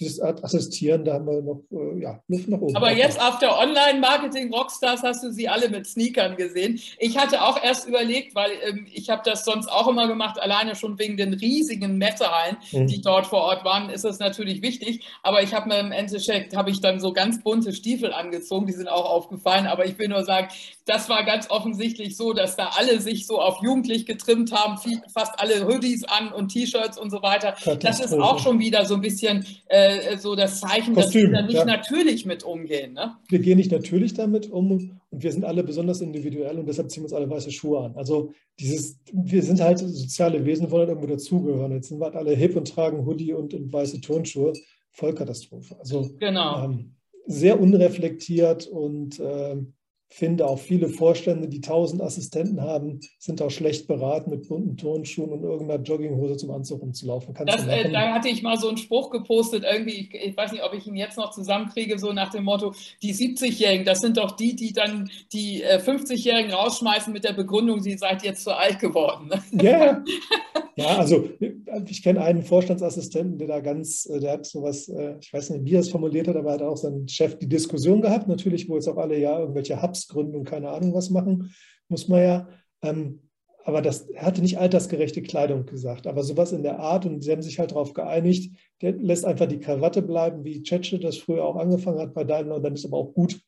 [0.00, 2.74] das Assistieren, da haben wir noch, äh, ja, Luft nach oben.
[2.74, 6.80] Aber jetzt auf der Online-Marketing-Rockstars hast du sie alle mit Sneakern gesehen.
[6.98, 10.74] Ich hatte auch erst überlegt, weil ähm, ich habe das sonst auch immer gemacht, alleine
[10.74, 12.88] schon wegen den riesigen Messehallen, mhm.
[12.88, 15.06] die dort vor Ort waren, ist das natürlich wichtig.
[15.22, 18.72] Aber ich habe mir im Endeffekt, habe ich dann so ganz bunte Stiefel angezogen, die
[18.72, 19.68] sind auch aufgefallen.
[19.68, 20.48] Aber ich will nur sagen,
[20.86, 25.00] das war ganz offensichtlich so, dass da alle sich so auf jugendlich getrimmt haben, viel,
[25.12, 27.54] fast alle Hoodies an und T-Shirts und so weiter.
[27.78, 29.46] Das ist auch schon wieder so ein bisschen...
[29.68, 31.64] Äh, äh, so das Zeichen, Kostüm, dass wir da nicht ja.
[31.64, 32.94] natürlich mit umgehen.
[32.94, 33.16] Ne?
[33.28, 37.02] Wir gehen nicht natürlich damit um und wir sind alle besonders individuell und deshalb ziehen
[37.02, 37.96] wir uns alle weiße Schuhe an.
[37.96, 41.72] Also dieses, wir sind halt soziale Wesen, wollen halt irgendwo dazugehören.
[41.72, 44.52] Jetzt sind wir halt alle hip und tragen Hoodie und, und weiße Turnschuhe.
[44.90, 45.76] Vollkatastrophe.
[45.78, 46.64] Also genau.
[46.64, 46.94] ähm,
[47.26, 49.74] sehr unreflektiert und ähm,
[50.08, 55.32] finde auch viele Vorstände, die tausend Assistenten haben, sind auch schlecht beraten, mit bunten Turnschuhen
[55.32, 57.34] und irgendeiner Jogginghose zum Anzug rumzulaufen.
[57.46, 60.62] Das, äh, da hatte ich mal so einen Spruch gepostet, irgendwie, ich, ich, weiß nicht,
[60.62, 64.32] ob ich ihn jetzt noch zusammenkriege, so nach dem Motto, die 70-Jährigen, das sind doch
[64.32, 68.78] die, die dann die äh, 50-Jährigen rausschmeißen mit der Begründung, sie seid jetzt zu alt
[68.78, 69.30] geworden.
[69.50, 70.04] Ja, yeah.
[70.76, 71.28] ja also
[71.88, 75.64] ich kenne einen Vorstandsassistenten, der da ganz, äh, der hat sowas, äh, ich weiß nicht,
[75.64, 78.68] wie er es formuliert hat, aber er hat auch seinen Chef die Diskussion gehabt, natürlich,
[78.68, 81.54] wo jetzt auch alle ja irgendwelche Hubs gründen und keine Ahnung was machen,
[81.88, 82.48] muss man ja.
[82.82, 83.20] Ähm,
[83.66, 87.32] aber das, er hatte nicht altersgerechte Kleidung gesagt, aber sowas in der Art und sie
[87.32, 91.44] haben sich halt darauf geeinigt, der lässt einfach die Krawatte bleiben, wie Tschetsche das früher
[91.44, 93.40] auch angefangen hat bei Daimler und dann ist aber auch gut.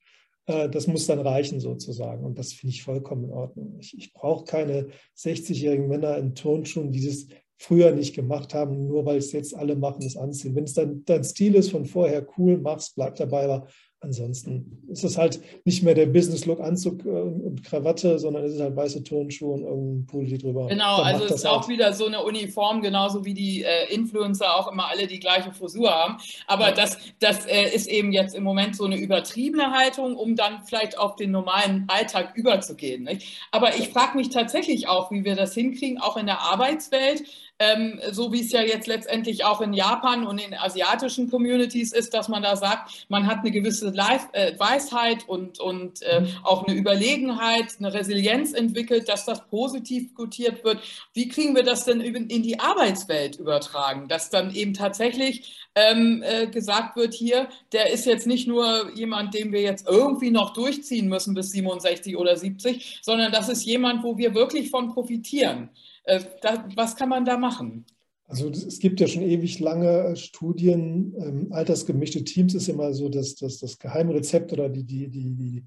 [0.47, 3.77] Äh, das muss dann reichen sozusagen und das finde ich vollkommen in Ordnung.
[3.79, 4.87] Ich, ich brauche keine
[5.19, 7.27] 60-jährigen Männer in Turnschuhen, die das
[7.59, 10.55] früher nicht gemacht haben, nur weil es jetzt alle machen, es anziehen.
[10.55, 13.67] Wenn es dann dein Stil ist von vorher, cool, mach's, bleib dabei, aber
[14.07, 18.61] Ansonsten ist es halt nicht mehr der Business-Look, Anzug äh, und Krawatte, sondern es ist
[18.61, 20.69] halt weiße Turnschuhe und irgendein Pulli drüber.
[20.69, 21.69] Genau, also es ist auch halt.
[21.69, 25.91] wieder so eine Uniform, genauso wie die äh, Influencer auch immer alle die gleiche Frisur
[25.91, 26.19] haben.
[26.47, 26.73] Aber ja.
[26.73, 30.97] das, das äh, ist eben jetzt im Moment so eine übertriebene Haltung, um dann vielleicht
[30.99, 33.03] auf den normalen Alltag überzugehen.
[33.03, 33.27] Nicht?
[33.51, 37.25] Aber ich frage mich tatsächlich auch, wie wir das hinkriegen, auch in der Arbeitswelt
[37.59, 42.13] ähm, so wie es ja jetzt letztendlich auch in Japan und in asiatischen Communities ist,
[42.13, 46.67] dass man da sagt, man hat eine gewisse Life, äh, Weisheit und, und äh, auch
[46.67, 50.81] eine Überlegenheit, eine Resilienz entwickelt, dass das positiv gutiert wird.
[51.15, 56.47] Wie kriegen wir das denn in die Arbeitswelt übertragen, dass dann eben tatsächlich ähm, äh,
[56.47, 61.09] gesagt wird, hier, der ist jetzt nicht nur jemand, den wir jetzt irgendwie noch durchziehen
[61.09, 65.71] müssen bis 67 oder 70, sondern das ist jemand, wo wir wirklich von profitieren.
[66.07, 67.85] Äh, da, was kann man da machen?
[68.29, 71.15] Also es gibt ja schon ewig lange Studien.
[71.19, 75.65] Ähm, altersgemischte Teams ist immer so das, das, das Geheimrezept oder die, die, die, die,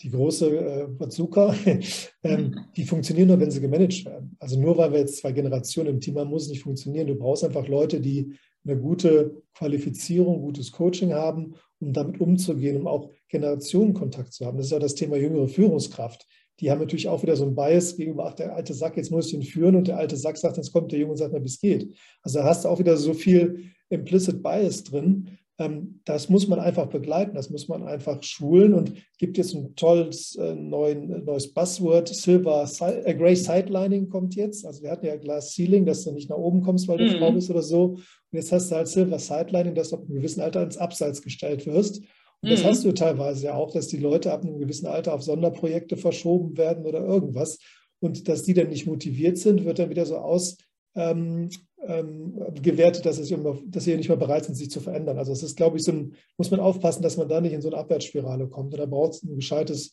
[0.00, 1.54] die große äh, Bazooka.
[2.22, 4.36] ähm, die funktionieren nur, wenn sie gemanagt werden.
[4.40, 7.06] Also nur weil wir jetzt zwei Generationen im Team haben, muss es nicht funktionieren.
[7.06, 12.86] Du brauchst einfach Leute, die eine gute Qualifizierung, gutes Coaching haben, um damit umzugehen, um
[12.86, 14.58] auch Generationenkontakt zu haben.
[14.58, 16.26] Das ist ja das Thema jüngere Führungskraft
[16.60, 19.28] die haben natürlich auch wieder so ein Bias gegenüber, ach, der alte Sack, jetzt muss
[19.28, 21.42] ich ihn führen und der alte Sack sagt, jetzt kommt der Junge und sagt mir,
[21.42, 21.94] wie es geht.
[22.22, 25.38] Also da hast du auch wieder so viel implicit Bias drin.
[25.58, 29.74] Ähm, das muss man einfach begleiten, das muss man einfach schulen und gibt jetzt ein
[29.76, 32.08] tolles äh, neuen, neues Buzzword.
[32.08, 32.68] Silver,
[33.04, 34.64] äh, Gray Sidelining kommt jetzt.
[34.64, 37.18] Also wir hatten ja Glass Ceiling, dass du nicht nach oben kommst, weil du mhm.
[37.18, 37.84] Frau bist oder so.
[37.84, 41.22] Und jetzt hast du halt Silver Sidelining, dass du ab einem gewissen Alter ins Abseits
[41.22, 42.02] gestellt wirst.
[42.42, 42.66] Und das mhm.
[42.66, 46.56] hast du teilweise ja auch, dass die Leute ab einem gewissen Alter auf Sonderprojekte verschoben
[46.56, 47.58] werden oder irgendwas.
[48.00, 50.58] Und dass die dann nicht motiviert sind, wird dann wieder so aus,
[50.96, 51.48] ähm,
[51.86, 55.18] ähm, gewertet, dass, es immer, dass sie nicht mehr bereit sind, sich zu verändern.
[55.18, 57.62] Also es ist, glaube ich, so ein, muss man aufpassen, dass man da nicht in
[57.62, 58.74] so eine Abwärtsspirale kommt.
[58.74, 59.92] Und da braucht es ein gescheites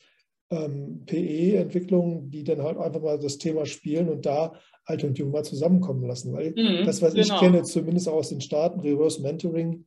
[0.51, 4.53] ähm, PE-Entwicklung, die dann halt einfach mal das Thema spielen und da
[4.85, 6.33] Alte und Jung mal zusammenkommen lassen.
[6.33, 7.35] Weil mhm, das, was genau.
[7.35, 9.85] ich kenne, zumindest auch aus den Staaten, Reverse Mentoring,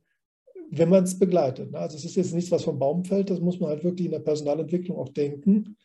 [0.77, 1.71] wenn man es begleitet.
[1.71, 1.77] Ne?
[1.77, 4.11] Also es ist jetzt nichts, was vom Baum fällt, das muss man halt wirklich in
[4.11, 5.77] der Personalentwicklung auch denken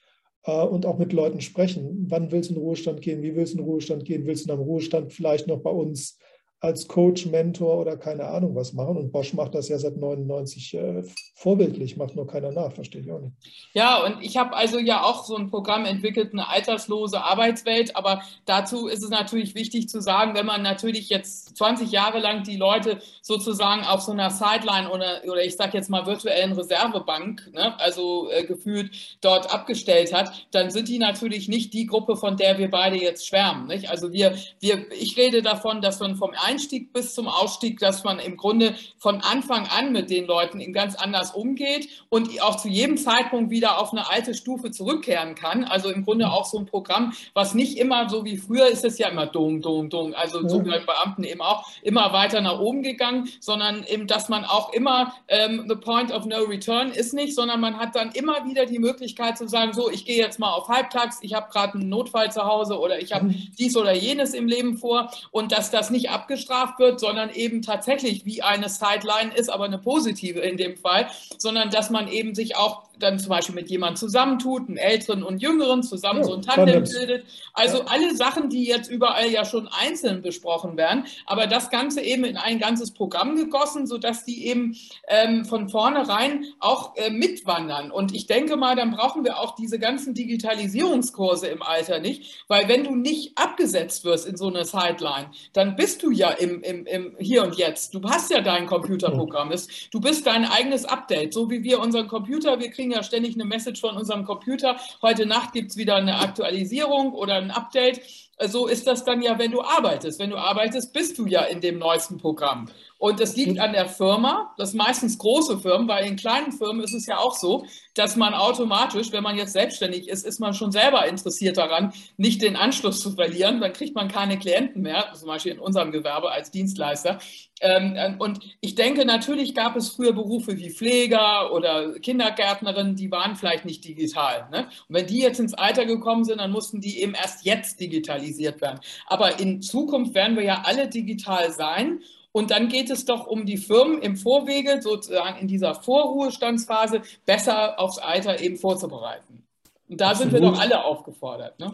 [0.45, 2.07] äh, und auch mit Leuten sprechen.
[2.09, 3.23] Wann willst du in den Ruhestand gehen?
[3.23, 4.27] Wie willst du in den Ruhestand gehen?
[4.27, 6.19] Willst du nach dem Ruhestand vielleicht noch bei uns
[6.61, 8.97] als Coach, Mentor oder keine Ahnung was machen.
[8.97, 11.03] Und Bosch macht das ja seit 99 äh,
[11.35, 13.35] vorbildlich, macht nur keiner nach, verstehe ich auch nicht.
[13.75, 17.95] Ja, und ich habe also ja auch so ein Programm entwickelt, eine alterslose Arbeitswelt.
[17.95, 22.43] Aber dazu ist es natürlich wichtig zu sagen, wenn man natürlich jetzt 20 Jahre lang
[22.43, 27.53] die Leute sozusagen auf so einer Sideline oder, oder ich sage jetzt mal virtuellen Reservebank,
[27.53, 28.91] ne, also äh, gefühlt
[29.21, 33.29] dort abgestellt hat, dann sind die natürlich nicht die Gruppe, von der wir beide jetzt
[33.29, 33.69] schwärmen.
[33.69, 33.89] Nicht?
[33.89, 38.19] Also wir, wir, ich rede davon, dass man vom Einstieg bis zum Ausstieg, dass man
[38.19, 42.97] im Grunde von Anfang an mit den Leuten ganz anders umgeht und auch zu jedem
[42.97, 45.65] Zeitpunkt wieder auf eine alte Stufe zurückkehren kann.
[45.65, 48.99] Also im Grunde auch so ein Programm, was nicht immer so wie früher ist es
[48.99, 52.83] ja immer dung, dung, dung, also so wie Beamten eben auch immer weiter nach oben
[52.83, 57.35] gegangen, sondern eben, dass man auch immer ähm, the point of no return ist nicht,
[57.35, 60.53] sondern man hat dann immer wieder die Möglichkeit zu sagen, so, ich gehe jetzt mal
[60.53, 63.49] auf Halbtags, ich habe gerade einen Notfall zu Hause oder ich habe mhm.
[63.59, 67.63] dies oder jenes im Leben vor und dass das nicht abgeschlossen bestraft wird, sondern eben
[67.63, 72.35] tatsächlich wie eine Sideline ist, aber eine positive in dem Fall, sondern dass man eben
[72.35, 76.35] sich auch dann zum Beispiel mit jemandem zusammentut, einen Älteren und Jüngeren, zusammen ja, so
[76.35, 77.25] ein Tandem bildet.
[77.55, 77.85] Also ja.
[77.87, 82.37] alle Sachen, die jetzt überall ja schon einzeln besprochen werden, aber das Ganze eben in
[82.37, 84.77] ein ganzes Programm gegossen, sodass die eben
[85.09, 87.91] ähm, von vornherein auch äh, mitwandern.
[87.91, 92.69] Und ich denke mal, dann brauchen wir auch diese ganzen Digitalisierungskurse im Alter nicht, weil
[92.69, 96.87] wenn du nicht abgesetzt wirst in so eine Sideline, dann bist du ja im, im,
[96.87, 97.95] im Hier und Jetzt.
[97.95, 99.51] Du hast ja dein Computerprogramm.
[99.91, 103.45] Du bist dein eigenes Update, so wie wir unseren Computer, wir kriegen ja ständig eine
[103.45, 104.77] Message von unserem Computer.
[105.03, 108.01] Heute Nacht gibt es wieder eine Aktualisierung oder ein Update.
[108.47, 110.21] So ist das dann ja, wenn du arbeitest.
[110.21, 112.69] Wenn du arbeitest, bist du ja in dem neuesten Programm.
[112.99, 116.95] Und es liegt an der Firma, das meistens große Firmen, weil in kleinen Firmen ist
[116.95, 120.73] es ja auch so, dass man automatisch, wenn man jetzt selbstständig ist, ist man schon
[120.73, 123.61] selber interessiert daran, nicht den Anschluss zu verlieren.
[123.61, 127.19] Dann kriegt man keine Klienten mehr, zum Beispiel in unserem Gewerbe als Dienstleister.
[127.61, 133.37] Ähm, und ich denke, natürlich gab es früher Berufe wie Pfleger oder Kindergärtnerinnen, die waren
[133.37, 134.49] vielleicht nicht digital.
[134.51, 134.69] Ne?
[134.89, 138.61] Und wenn die jetzt ins Alter gekommen sind, dann mussten die eben erst jetzt digitalisiert
[138.61, 138.81] werden.
[139.07, 142.01] Aber in Zukunft werden wir ja alle digital sein.
[142.33, 147.79] Und dann geht es doch um die Firmen im Vorwege, sozusagen in dieser Vorruhestandsphase, besser
[147.81, 149.45] aufs Alter eben vorzubereiten.
[149.89, 150.33] Und da Absolut.
[150.33, 151.59] sind wir doch alle aufgefordert.
[151.59, 151.73] Ne?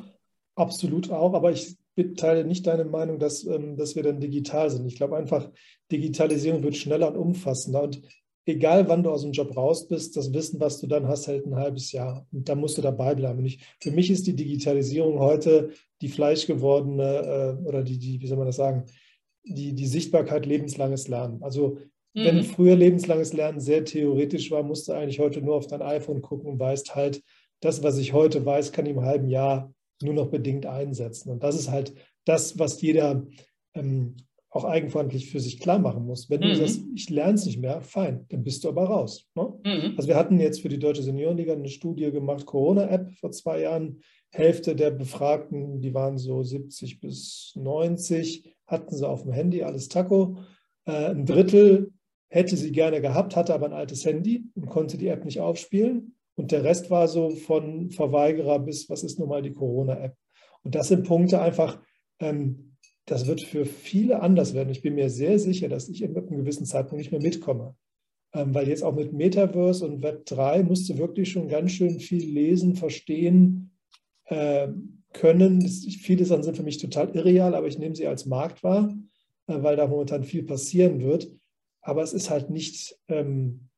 [0.54, 1.76] Absolut auch, aber ich
[2.16, 4.86] teile nicht deine Meinung, dass, ähm, dass wir dann digital sind.
[4.86, 5.50] Ich glaube einfach,
[5.90, 7.82] Digitalisierung wird schneller und umfassender.
[7.82, 8.02] Und
[8.46, 11.46] egal wann du aus dem Job raus bist, das Wissen, was du dann hast, hält
[11.46, 12.26] ein halbes Jahr.
[12.32, 13.40] Und da musst du dabei bleiben.
[13.40, 18.26] Und ich, für mich ist die Digitalisierung heute die fleischgewordene äh, oder die, die, wie
[18.26, 18.84] soll man das sagen,
[19.44, 21.42] die, die Sichtbarkeit lebenslanges Lernen.
[21.42, 21.78] Also
[22.14, 22.24] mhm.
[22.24, 26.22] wenn früher lebenslanges Lernen sehr theoretisch war, musst du eigentlich heute nur auf dein iPhone
[26.22, 27.22] gucken und weißt halt,
[27.60, 31.30] das, was ich heute weiß, kann ich im halben Jahr nur noch bedingt einsetzen.
[31.30, 33.26] Und das ist halt das, was jeder
[33.74, 34.16] ähm,
[34.50, 36.30] auch eigenverantwortlich für sich klar machen muss.
[36.30, 36.44] Wenn mhm.
[36.44, 39.26] du sagst, ich lerne es nicht mehr, fein, dann bist du aber raus.
[39.34, 39.52] Ne?
[39.64, 39.94] Mhm.
[39.96, 44.00] Also wir hatten jetzt für die Deutsche Seniorenliga eine Studie gemacht, Corona-App vor zwei Jahren.
[44.30, 49.88] Hälfte der Befragten, die waren so 70 bis 90, hatten sie auf dem Handy, alles
[49.88, 50.38] Taco.
[50.86, 51.92] Äh, ein Drittel
[52.28, 56.16] hätte sie gerne gehabt, hatte aber ein altes Handy und konnte die App nicht aufspielen.
[56.36, 60.16] Und der Rest war so von Verweigerer bis, was ist nun mal die Corona-App.
[60.62, 61.80] Und das sind Punkte einfach,
[62.18, 64.70] ähm, das wird für viele anders werden.
[64.70, 67.76] Ich bin mir sehr sicher, dass ich ab einem gewissen Zeitpunkt nicht mehr mitkomme.
[68.32, 72.00] Ähm, weil jetzt auch mit Metaverse und Web 3 musst du wirklich schon ganz schön
[72.00, 73.70] viel lesen, verstehen
[74.24, 74.68] äh,
[75.14, 75.66] können.
[75.66, 78.94] Viele Sachen sind für mich total irreal, aber ich nehme sie als Markt wahr,
[79.46, 81.30] äh, weil da momentan viel passieren wird.
[81.80, 83.68] Aber es ist halt nicht ähm,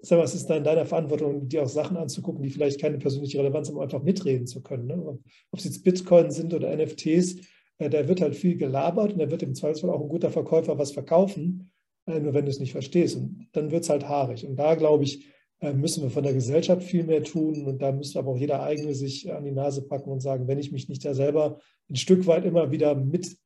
[0.00, 2.98] sag mal, es ist dann in deiner Verantwortung, dir auch Sachen anzugucken, die vielleicht keine
[2.98, 4.86] persönliche Relevanz haben, um einfach mitreden zu können.
[4.86, 4.96] Ne?
[4.96, 7.36] Ob es jetzt Bitcoin sind oder NFTs,
[7.78, 10.78] äh, da wird halt viel gelabert und da wird im Zweifelsfall auch ein guter Verkäufer
[10.78, 11.70] was verkaufen.
[12.06, 13.16] äh, nur wenn du es nicht verstehst.
[13.16, 14.46] Und dann wird es halt haarig.
[14.46, 15.26] Und da, glaube ich,
[15.60, 17.66] müssen wir von der Gesellschaft viel mehr tun.
[17.66, 20.58] Und da müsste aber auch jeder eigene sich an die Nase packen und sagen, wenn
[20.58, 21.58] ich mich nicht da selber
[21.90, 23.36] ein Stück weit immer wieder mit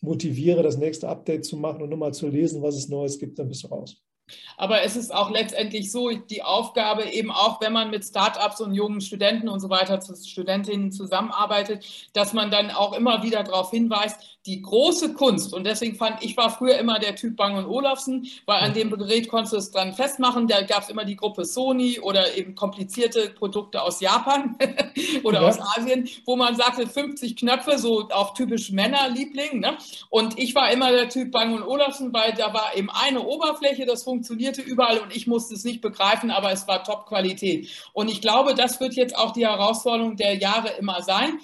[0.00, 3.48] motiviere, das nächste Update zu machen und nochmal zu lesen, was es Neues gibt, dann
[3.48, 4.02] bist du raus.
[4.56, 8.74] Aber es ist auch letztendlich so, die Aufgabe eben auch, wenn man mit Startups und
[8.74, 14.38] jungen Studenten und so weiter, Studentinnen zusammenarbeitet, dass man dann auch immer wieder darauf hinweist,
[14.46, 18.26] die große Kunst, und deswegen fand ich, war früher immer der Typ Bang und Olufsen,
[18.46, 21.44] weil an dem Gerät konntest du es dann festmachen, da gab es immer die Gruppe
[21.44, 24.56] Sony oder eben komplizierte Produkte aus Japan
[25.24, 25.48] oder ja.
[25.48, 29.60] aus Asien, wo man sagte, 50 Knöpfe, so auch typisch Männerliebling.
[29.60, 29.76] Ne?
[30.08, 33.84] Und ich war immer der Typ Bang und Olufsen, weil da war eben eine Oberfläche,
[33.84, 37.68] das funktionierte überall und ich musste es nicht begreifen, aber es war Top-Qualität.
[37.92, 41.40] Und ich glaube, das wird jetzt auch die Herausforderung der Jahre immer sein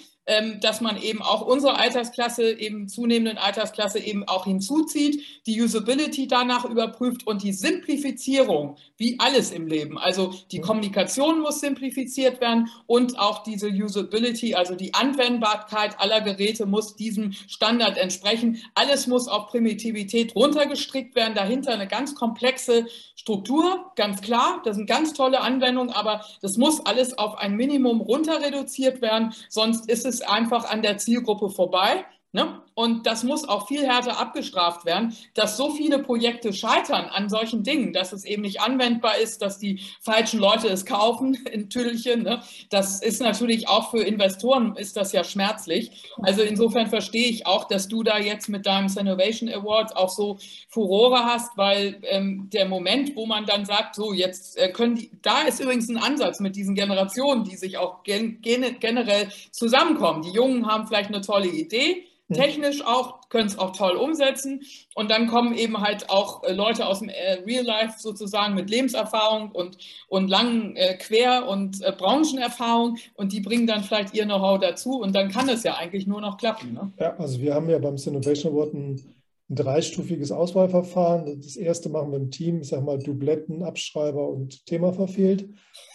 [0.59, 6.65] dass man eben auch unsere Altersklasse, eben zunehmenden Altersklasse eben auch hinzuzieht, die Usability danach
[6.65, 9.97] überprüft und die Simplifizierung, wie alles im Leben.
[9.97, 16.65] Also die Kommunikation muss simplifiziert werden und auch diese Usability, also die Anwendbarkeit aller Geräte
[16.65, 18.61] muss diesem Standard entsprechen.
[18.73, 24.87] Alles muss auf Primitivität runtergestrickt werden, dahinter eine ganz komplexe Struktur, ganz klar, das sind
[24.87, 30.05] ganz tolle Anwendungen, aber das muss alles auf ein Minimum runter reduziert werden, sonst ist
[30.05, 32.05] es einfach an der Zielgruppe vorbei.
[32.31, 32.61] Ne?
[32.77, 37.63] Und das muss auch viel härter abgestraft werden, dass so viele Projekte scheitern an solchen
[37.63, 42.21] Dingen, dass es eben nicht anwendbar ist, dass die falschen Leute es kaufen in Tüdelchen.
[42.21, 42.39] Ne?
[42.69, 46.03] Das ist natürlich auch für Investoren ist das ja schmerzlich.
[46.21, 50.37] Also insofern verstehe ich auch, dass du da jetzt mit deinem Innovation Award auch so
[50.69, 55.09] Furore hast, weil ähm, der Moment, wo man dann sagt, so jetzt äh, können die,
[55.23, 60.21] da ist übrigens ein Ansatz mit diesen Generationen, die sich auch gen, gen, generell zusammenkommen.
[60.21, 64.61] Die Jungen haben vielleicht eine tolle Idee technisch auch, können es auch toll umsetzen.
[64.95, 68.69] Und dann kommen eben halt auch äh, Leute aus dem äh, Real Life sozusagen mit
[68.69, 69.77] Lebenserfahrung und,
[70.07, 74.99] und langen äh, Quer- und äh, Branchenerfahrung und die bringen dann vielleicht ihr Know-how dazu
[74.99, 76.73] und dann kann es ja eigentlich nur noch klappen.
[76.73, 76.91] Ne?
[76.99, 79.15] Ja, also wir haben ja beim Innovation Award ein,
[79.49, 81.41] ein dreistufiges Auswahlverfahren.
[81.41, 85.43] Das erste machen wir im Team, ich sage mal Dubletten, Abschreiber und Thema verfehlt.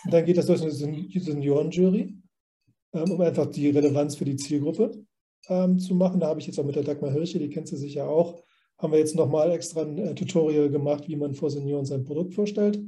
[0.04, 2.14] Und dann geht das durch eine Seniorenjury,
[2.94, 5.04] ähm, um einfach die Relevanz für die Zielgruppe
[5.48, 6.20] ähm, zu machen.
[6.20, 8.42] Da habe ich jetzt auch mit der Dagmar Hirsche, die kennt sie sicher auch,
[8.78, 12.34] haben wir jetzt nochmal extra ein äh, Tutorial gemacht, wie man vor Senioren sein Produkt
[12.34, 12.80] vorstellt.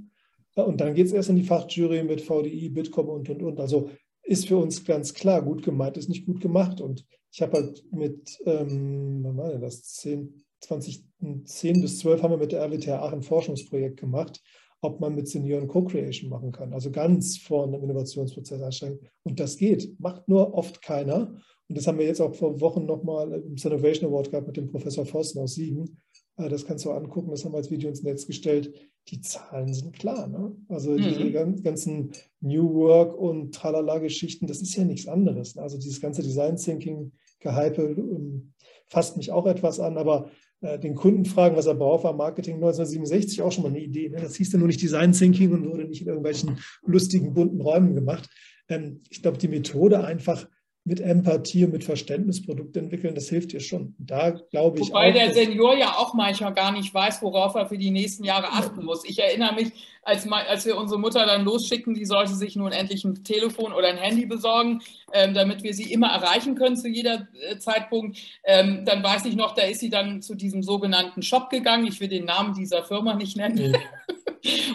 [0.56, 3.60] Äh, und dann geht es erst in die Fachjury mit VDI, Bitkom und, und, und.
[3.60, 3.90] Also
[4.22, 6.80] ist für uns ganz klar, gut gemeint ist nicht gut gemacht.
[6.80, 12.32] Und ich habe halt mit, ähm, wann war denn das, 10, 2010 bis 12 haben
[12.32, 14.42] wir mit der RWTH Aachen Forschungsprojekt gemacht,
[14.80, 16.72] ob man mit Senioren Co-Creation machen kann.
[16.72, 18.98] Also ganz vorne im Innovationsprozess einsteigen.
[19.22, 21.34] Und das geht, macht nur oft keiner.
[21.68, 24.70] Und das haben wir jetzt auch vor Wochen nochmal im Innovation Award gehabt mit dem
[24.70, 26.00] Professor Forsten aus Siegen.
[26.36, 28.72] Äh, das kannst du angucken, das haben wir als Video ins Netz gestellt.
[29.08, 30.28] Die Zahlen sind klar.
[30.28, 30.56] Ne?
[30.68, 31.02] Also mhm.
[31.02, 35.54] diese ganzen New Work und Tralala-Geschichten, das ist ja nichts anderes.
[35.54, 35.62] Ne?
[35.62, 38.52] Also dieses ganze Design Thinking, Gehype ähm,
[38.86, 42.56] fasst mich auch etwas an, aber äh, den Kunden fragen, was er braucht, war Marketing
[42.56, 44.08] 1967 auch schon mal eine Idee.
[44.08, 44.20] Ne?
[44.20, 47.94] Das hieß dann nur nicht Design Thinking und wurde nicht in irgendwelchen lustigen, bunten Räumen
[47.94, 48.28] gemacht.
[48.68, 50.48] Ähm, ich glaube, die Methode einfach
[50.86, 53.94] mit Empathie und mit Verständnis Produkte entwickeln, das hilft dir schon.
[53.98, 57.66] Da glaube ich Wobei auch, der Senior ja auch manchmal gar nicht weiß, worauf er
[57.66, 59.02] für die nächsten Jahre achten muss.
[59.04, 63.02] Ich erinnere mich, als, als wir unsere Mutter dann losschicken, die sollte sich nun endlich
[63.04, 64.82] ein Telefon oder ein Handy besorgen,
[65.14, 68.18] ähm, damit wir sie immer erreichen können zu jeder äh, Zeitpunkt.
[68.44, 71.86] Ähm, dann weiß ich noch, da ist sie dann zu diesem sogenannten Shop gegangen.
[71.86, 73.70] Ich will den Namen dieser Firma nicht nennen.
[73.70, 73.76] Mhm.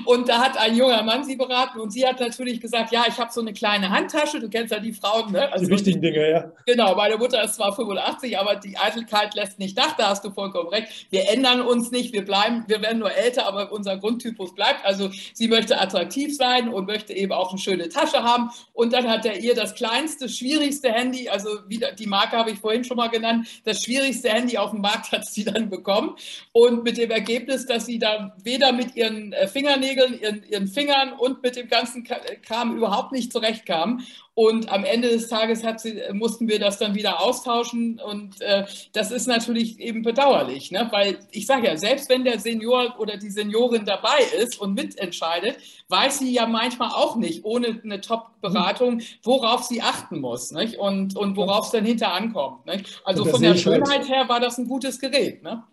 [0.06, 3.18] Und da hat ein junger Mann sie beraten und sie hat natürlich gesagt, ja, ich
[3.20, 5.32] habe so eine kleine Handtasche, du kennst ja die Frauen.
[5.32, 5.52] Ne?
[5.52, 6.52] Also die wichtigen Dinge, ja.
[6.66, 10.32] Genau, meine Mutter ist zwar 85, aber die Eitelkeit lässt nicht nach, da hast du
[10.32, 11.08] vollkommen recht.
[11.10, 14.86] Wir ändern uns nicht, wir bleiben, wir werden nur älter, aber unser Grundtypus bleibt.
[14.86, 18.50] Also sie möchte attraktiv sein und möchte eben auch eine schöne Tasche haben.
[18.74, 22.60] Und dann hat er ihr das kleinste, schwierigste Handy, also wieder, die Marke habe ich
[22.60, 26.16] vorhin schon mal genannt, das schwierigste Handy auf dem Markt hat sie dann bekommen.
[26.52, 31.12] Und mit dem Ergebnis, dass sie da weder mit ihren äh, Fingernägeln, ihren, ihren Fingern
[31.14, 34.06] und mit dem ganzen Kram überhaupt nicht zurechtkam.
[34.34, 38.00] Und am Ende des Tages sie, mussten wir das dann wieder austauschen.
[38.00, 40.88] Und äh, das ist natürlich eben bedauerlich, ne?
[40.92, 45.58] weil ich sage ja, selbst wenn der Senior oder die Seniorin dabei ist und mitentscheidet,
[45.90, 50.78] weiß sie ja manchmal auch nicht, ohne eine Top-Beratung, worauf sie achten muss nicht?
[50.78, 52.66] Und, und worauf es dann hinter ankommt.
[52.66, 53.02] Nicht?
[53.04, 55.44] Also von der halt Schönheit halt, her war das ein gutes Gerät.
[55.44, 55.64] Ne?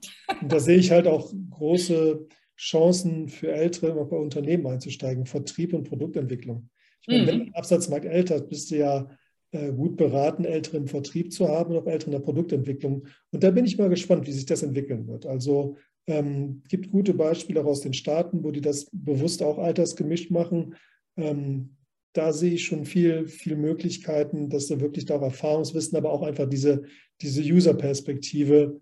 [0.43, 2.27] Da sehe ich halt auch große
[2.57, 6.69] Chancen für Ältere, noch bei Unternehmen einzusteigen, Vertrieb und Produktentwicklung.
[7.03, 7.27] Ich meine, mhm.
[7.27, 9.11] wenn der Absatzmarkt älter ist, bist du ja
[9.53, 13.07] äh, gut beraten, Ältere im Vertrieb zu haben und auch Ältere in der Produktentwicklung.
[13.31, 15.27] Und da bin ich mal gespannt, wie sich das entwickeln wird.
[15.27, 15.77] Also
[16.09, 20.77] Ähm, gibt gute Beispiele auch aus den Staaten, wo die das bewusst auch altersgemischt machen.
[21.17, 21.75] Ähm,
[22.13, 26.23] da sehe ich schon viel, viel Möglichkeiten, dass du wirklich da auch Erfahrungswissen, aber auch
[26.23, 26.83] einfach diese,
[27.21, 28.81] diese User-Perspektive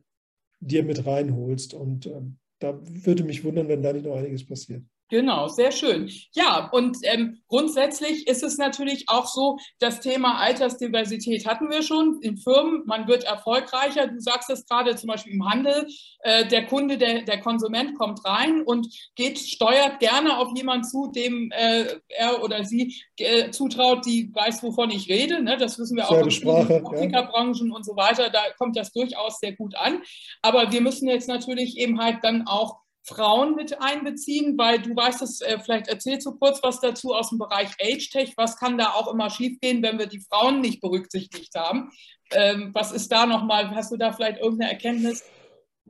[0.61, 1.73] dir mit reinholst.
[1.73, 4.83] Und ähm, da würde mich wundern, wenn da nicht noch einiges passiert.
[5.11, 6.11] Genau, sehr schön.
[6.33, 12.21] Ja, und ähm, grundsätzlich ist es natürlich auch so, das Thema Altersdiversität hatten wir schon
[12.23, 12.85] in Firmen.
[12.87, 14.07] Man wird erfolgreicher.
[14.07, 15.87] Du sagst es gerade zum Beispiel im Handel.
[16.21, 21.13] Äh, der Kunde, der, der Konsument kommt rein und geht, steuert gerne auf jemanden zu,
[21.15, 25.43] dem äh, er oder sie äh, zutraut, die weiß, wovon ich rede.
[25.43, 25.59] Ne?
[25.59, 27.75] Das wissen wir auch in den Optikerbranchen ja.
[27.75, 28.31] und so weiter.
[28.31, 30.03] Da kommt das durchaus sehr gut an.
[30.41, 35.23] Aber wir müssen jetzt natürlich eben halt dann auch Frauen mit einbeziehen, weil du weißt
[35.23, 38.33] es, äh, vielleicht erzählst du kurz was dazu aus dem Bereich Age-Tech.
[38.37, 41.91] Was kann da auch immer schiefgehen, wenn wir die Frauen nicht berücksichtigt haben?
[42.33, 45.23] Ähm, was ist da nochmal, hast du da vielleicht irgendeine Erkenntnis?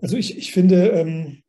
[0.00, 1.42] Also ich, ich finde, ähm,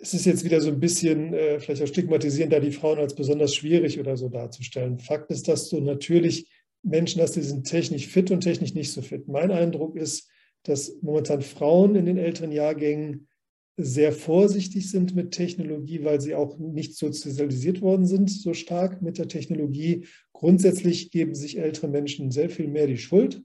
[0.00, 3.14] es ist jetzt wieder so ein bisschen äh, vielleicht auch stigmatisierend, da die Frauen als
[3.14, 4.98] besonders schwierig oder so darzustellen.
[4.98, 6.50] Fakt ist, dass du natürlich
[6.82, 9.28] Menschen hast, die sind technisch fit und technisch nicht so fit.
[9.28, 10.28] Mein Eindruck ist,
[10.64, 13.28] dass momentan Frauen in den älteren Jahrgängen
[13.76, 19.18] sehr vorsichtig sind mit Technologie, weil sie auch nicht sozialisiert worden sind so stark mit
[19.18, 20.06] der Technologie.
[20.32, 23.42] Grundsätzlich geben sich ältere Menschen sehr viel mehr die Schuld.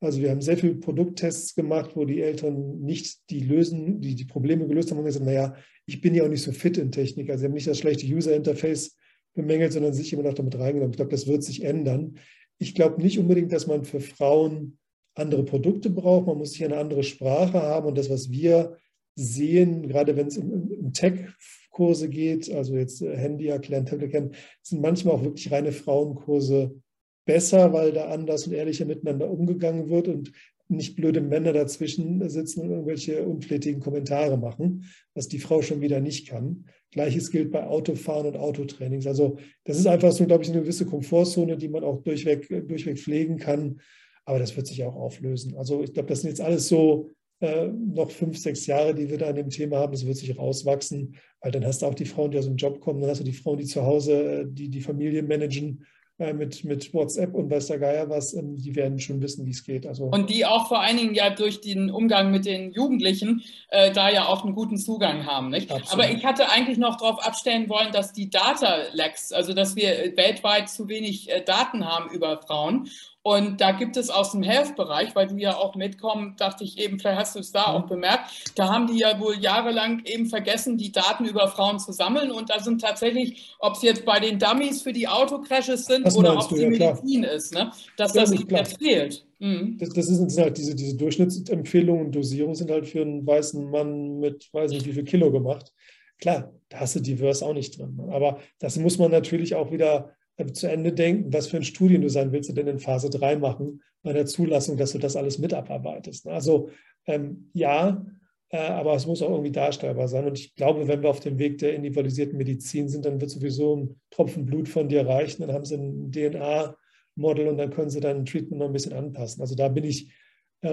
[0.00, 4.26] Also wir haben sehr viele Produkttests gemacht, wo die Eltern nicht die lösen, die, die
[4.26, 5.56] Probleme gelöst haben und gesagt, naja,
[5.86, 7.30] ich bin ja auch nicht so fit in Technik.
[7.30, 8.96] Also sie haben nicht das schlechte User-Interface
[9.34, 10.92] bemängelt, sondern sich immer noch damit reingenommen.
[10.92, 12.18] Ich glaube, das wird sich ändern.
[12.58, 14.78] Ich glaube nicht unbedingt, dass man für Frauen
[15.14, 16.26] andere Produkte braucht.
[16.26, 18.76] Man muss sich eine andere Sprache haben und das, was wir
[19.16, 24.34] sehen, gerade wenn es um, um Tech-Kurse geht, also jetzt äh, Handy erklären, Tablet erklären,
[24.62, 26.80] sind manchmal auch wirklich reine Frauenkurse
[27.24, 30.32] besser, weil da anders und ehrlicher miteinander umgegangen wird und
[30.68, 36.00] nicht blöde Männer dazwischen sitzen und irgendwelche unflätigen Kommentare machen, was die Frau schon wieder
[36.00, 36.66] nicht kann.
[36.90, 39.06] Gleiches gilt bei Autofahren und Autotrainings.
[39.06, 42.98] Also das ist einfach so, glaube ich, eine gewisse Komfortzone, die man auch durchweg, durchweg
[42.98, 43.80] pflegen kann.
[44.24, 45.56] Aber das wird sich auch auflösen.
[45.56, 47.10] Also ich glaube, das sind jetzt alles so
[47.40, 49.92] äh, noch fünf, sechs Jahre, die wir da an dem Thema haben.
[49.92, 52.80] Das wird sich rauswachsen, weil dann hast du auch die Frauen, die aus dem Job
[52.80, 55.84] kommen, dann hast du die Frauen, die zu Hause äh, die, die Familie managen
[56.18, 59.50] äh, mit, mit WhatsApp und weiß der Geier was, ähm, die werden schon wissen, wie
[59.50, 59.86] es geht.
[59.86, 63.92] Also und die auch vor allen Dingen ja durch den Umgang mit den Jugendlichen äh,
[63.92, 65.50] da ja auch einen guten Zugang haben.
[65.50, 65.70] Nicht?
[65.70, 70.70] Aber ich hatte eigentlich noch darauf abstellen wollen, dass die Data-Lacks, also dass wir weltweit
[70.70, 72.88] zu wenig äh, Daten haben über Frauen
[73.26, 77.00] und da gibt es aus dem Health-Bereich, weil du ja auch mitkommst, dachte ich eben,
[77.00, 77.74] vielleicht hast du es da mhm.
[77.74, 81.90] auch bemerkt, da haben die ja wohl jahrelang eben vergessen, die Daten über Frauen zu
[81.90, 82.30] sammeln.
[82.30, 86.16] Und da sind tatsächlich, ob es jetzt bei den Dummies für die Autocrashes sind das
[86.16, 87.34] oder ob es die Medizin klar.
[87.34, 87.72] ist, ne?
[87.96, 89.26] dass das, das jetzt fehlt.
[89.40, 89.76] Mhm.
[89.80, 94.20] Das, das sind halt diese, diese Durchschnittsempfehlungen und Dosierungen sind halt für einen weißen Mann
[94.20, 95.72] mit weiß nicht wie viel Kilo gemacht.
[96.20, 98.00] Klar, da hast du Diverse auch nicht drin.
[98.12, 100.15] Aber das muss man natürlich auch wieder
[100.52, 104.12] zu Ende denken, was für ein Studiendesign willst du denn in Phase 3 machen bei
[104.12, 106.26] der Zulassung, dass du das alles mit abarbeitest.
[106.28, 106.70] Also
[107.06, 108.04] ähm, ja,
[108.50, 110.26] äh, aber es muss auch irgendwie darstellbar sein.
[110.26, 113.76] Und ich glaube, wenn wir auf dem Weg der individualisierten Medizin sind, dann wird sowieso
[113.76, 115.42] ein Tropfen Blut von dir reichen.
[115.42, 119.40] Dann haben sie ein DNA-Model und dann können sie dein Treatment noch ein bisschen anpassen.
[119.40, 120.12] Also da bin ich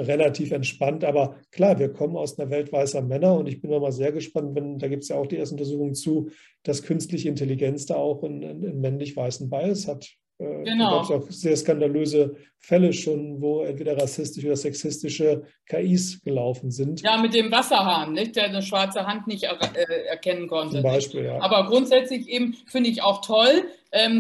[0.02, 1.04] relativ entspannt.
[1.04, 4.56] Aber klar, wir kommen aus einer Welt weißer Männer und ich bin mal sehr gespannt,
[4.56, 6.30] wenn, da gibt es ja auch die ersten Untersuchungen zu,
[6.64, 10.10] dass künstliche Intelligenz da auch einen, männlich-weißen Bias hat.
[10.39, 10.89] Äh, genau.
[10.89, 16.72] Da gab es auch sehr skandalöse Fälle schon, wo entweder rassistische oder sexistische KIs gelaufen
[16.72, 17.02] sind.
[17.02, 20.76] Ja, mit dem Wasserhahn, nicht, der eine schwarze Hand nicht er, äh, erkennen konnte.
[20.76, 21.41] Zum Beispiel, ja.
[21.41, 23.66] Aber grundsätzlich eben finde ich auch toll,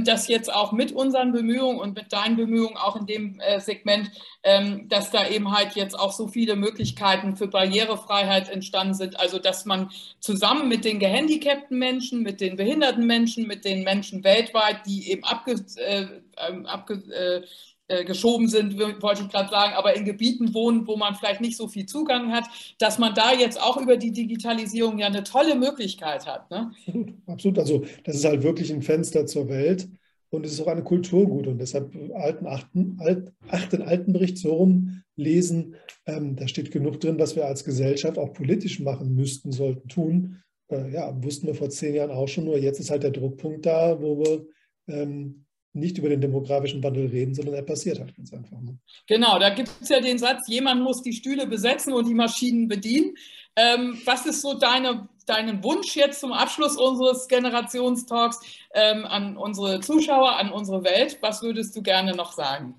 [0.03, 4.11] dass jetzt auch mit unseren Bemühungen und mit deinen Bemühungen auch in dem äh, Segment,
[4.43, 9.19] ähm, dass da eben halt jetzt auch so viele Möglichkeiten für Barrierefreiheit entstanden sind.
[9.19, 14.23] Also dass man zusammen mit den gehandicapten Menschen, mit den behinderten Menschen, mit den Menschen
[14.23, 16.05] weltweit, die eben abge, äh,
[16.37, 17.41] ähm, abge äh,
[17.87, 21.57] äh, geschoben sind, wollte ich gerade sagen, aber in Gebieten wohnen, wo man vielleicht nicht
[21.57, 22.45] so viel Zugang hat,
[22.79, 26.49] dass man da jetzt auch über die Digitalisierung ja eine tolle Möglichkeit hat.
[26.49, 26.71] Ne?
[27.27, 27.59] Absolut.
[27.59, 29.89] Also das ist halt wirklich ein Fenster zur Welt
[30.29, 35.03] und es ist auch eine Kulturgut und deshalb alten achten, alt, achten Altenbericht so rum
[35.15, 35.75] lesen,
[36.05, 40.41] ähm, da steht genug drin, was wir als Gesellschaft auch politisch machen müssten, sollten, tun.
[40.69, 43.65] Äh, ja, wussten wir vor zehn Jahren auch schon, nur jetzt ist halt der Druckpunkt
[43.65, 44.47] da, wo wir
[44.87, 45.42] ähm,
[45.73, 48.61] nicht über den demografischen Wandel reden, sondern er passiert halt ganz einfach.
[48.61, 48.77] Ne?
[49.07, 52.67] Genau, da gibt es ja den Satz, jemand muss die Stühle besetzen und die Maschinen
[52.67, 53.15] bedienen.
[53.55, 58.39] Ähm, was ist so deine, dein Wunsch jetzt zum Abschluss unseres Generationstalks
[58.73, 61.17] ähm, an unsere Zuschauer, an unsere Welt?
[61.21, 62.75] Was würdest du gerne noch sagen?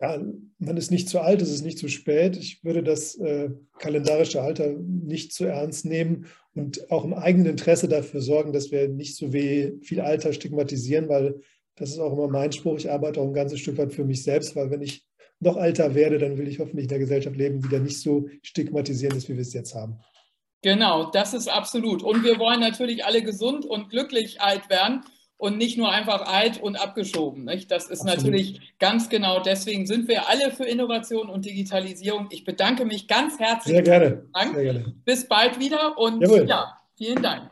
[0.00, 0.20] ja,
[0.58, 2.36] man ist nicht zu alt, es ist nicht zu spät.
[2.36, 7.88] Ich würde das äh, kalendarische Alter nicht zu ernst nehmen und auch im eigenen Interesse
[7.88, 11.40] dafür sorgen, dass wir nicht so viel Alter stigmatisieren, weil
[11.76, 12.78] das ist auch immer mein Spruch.
[12.78, 15.06] Ich arbeite auch ein ganzes Stück weit für mich selbst, weil wenn ich
[15.40, 18.28] noch älter werde, dann will ich hoffentlich in der Gesellschaft leben, die da nicht so
[18.42, 20.00] stigmatisieren ist, wie wir es jetzt haben.
[20.62, 22.02] Genau, das ist absolut.
[22.02, 25.04] Und wir wollen natürlich alle gesund und glücklich alt werden
[25.36, 27.44] und nicht nur einfach alt und abgeschoben.
[27.44, 27.70] Nicht?
[27.70, 28.32] Das ist Absolut.
[28.32, 32.28] natürlich ganz genau, deswegen sind wir alle für Innovation und Digitalisierung.
[32.30, 33.74] Ich bedanke mich ganz herzlich.
[33.74, 34.26] Sehr gerne.
[34.54, 34.94] Sehr gerne.
[35.04, 36.48] Bis bald wieder und Jawohl.
[36.48, 37.50] ja, vielen Dank.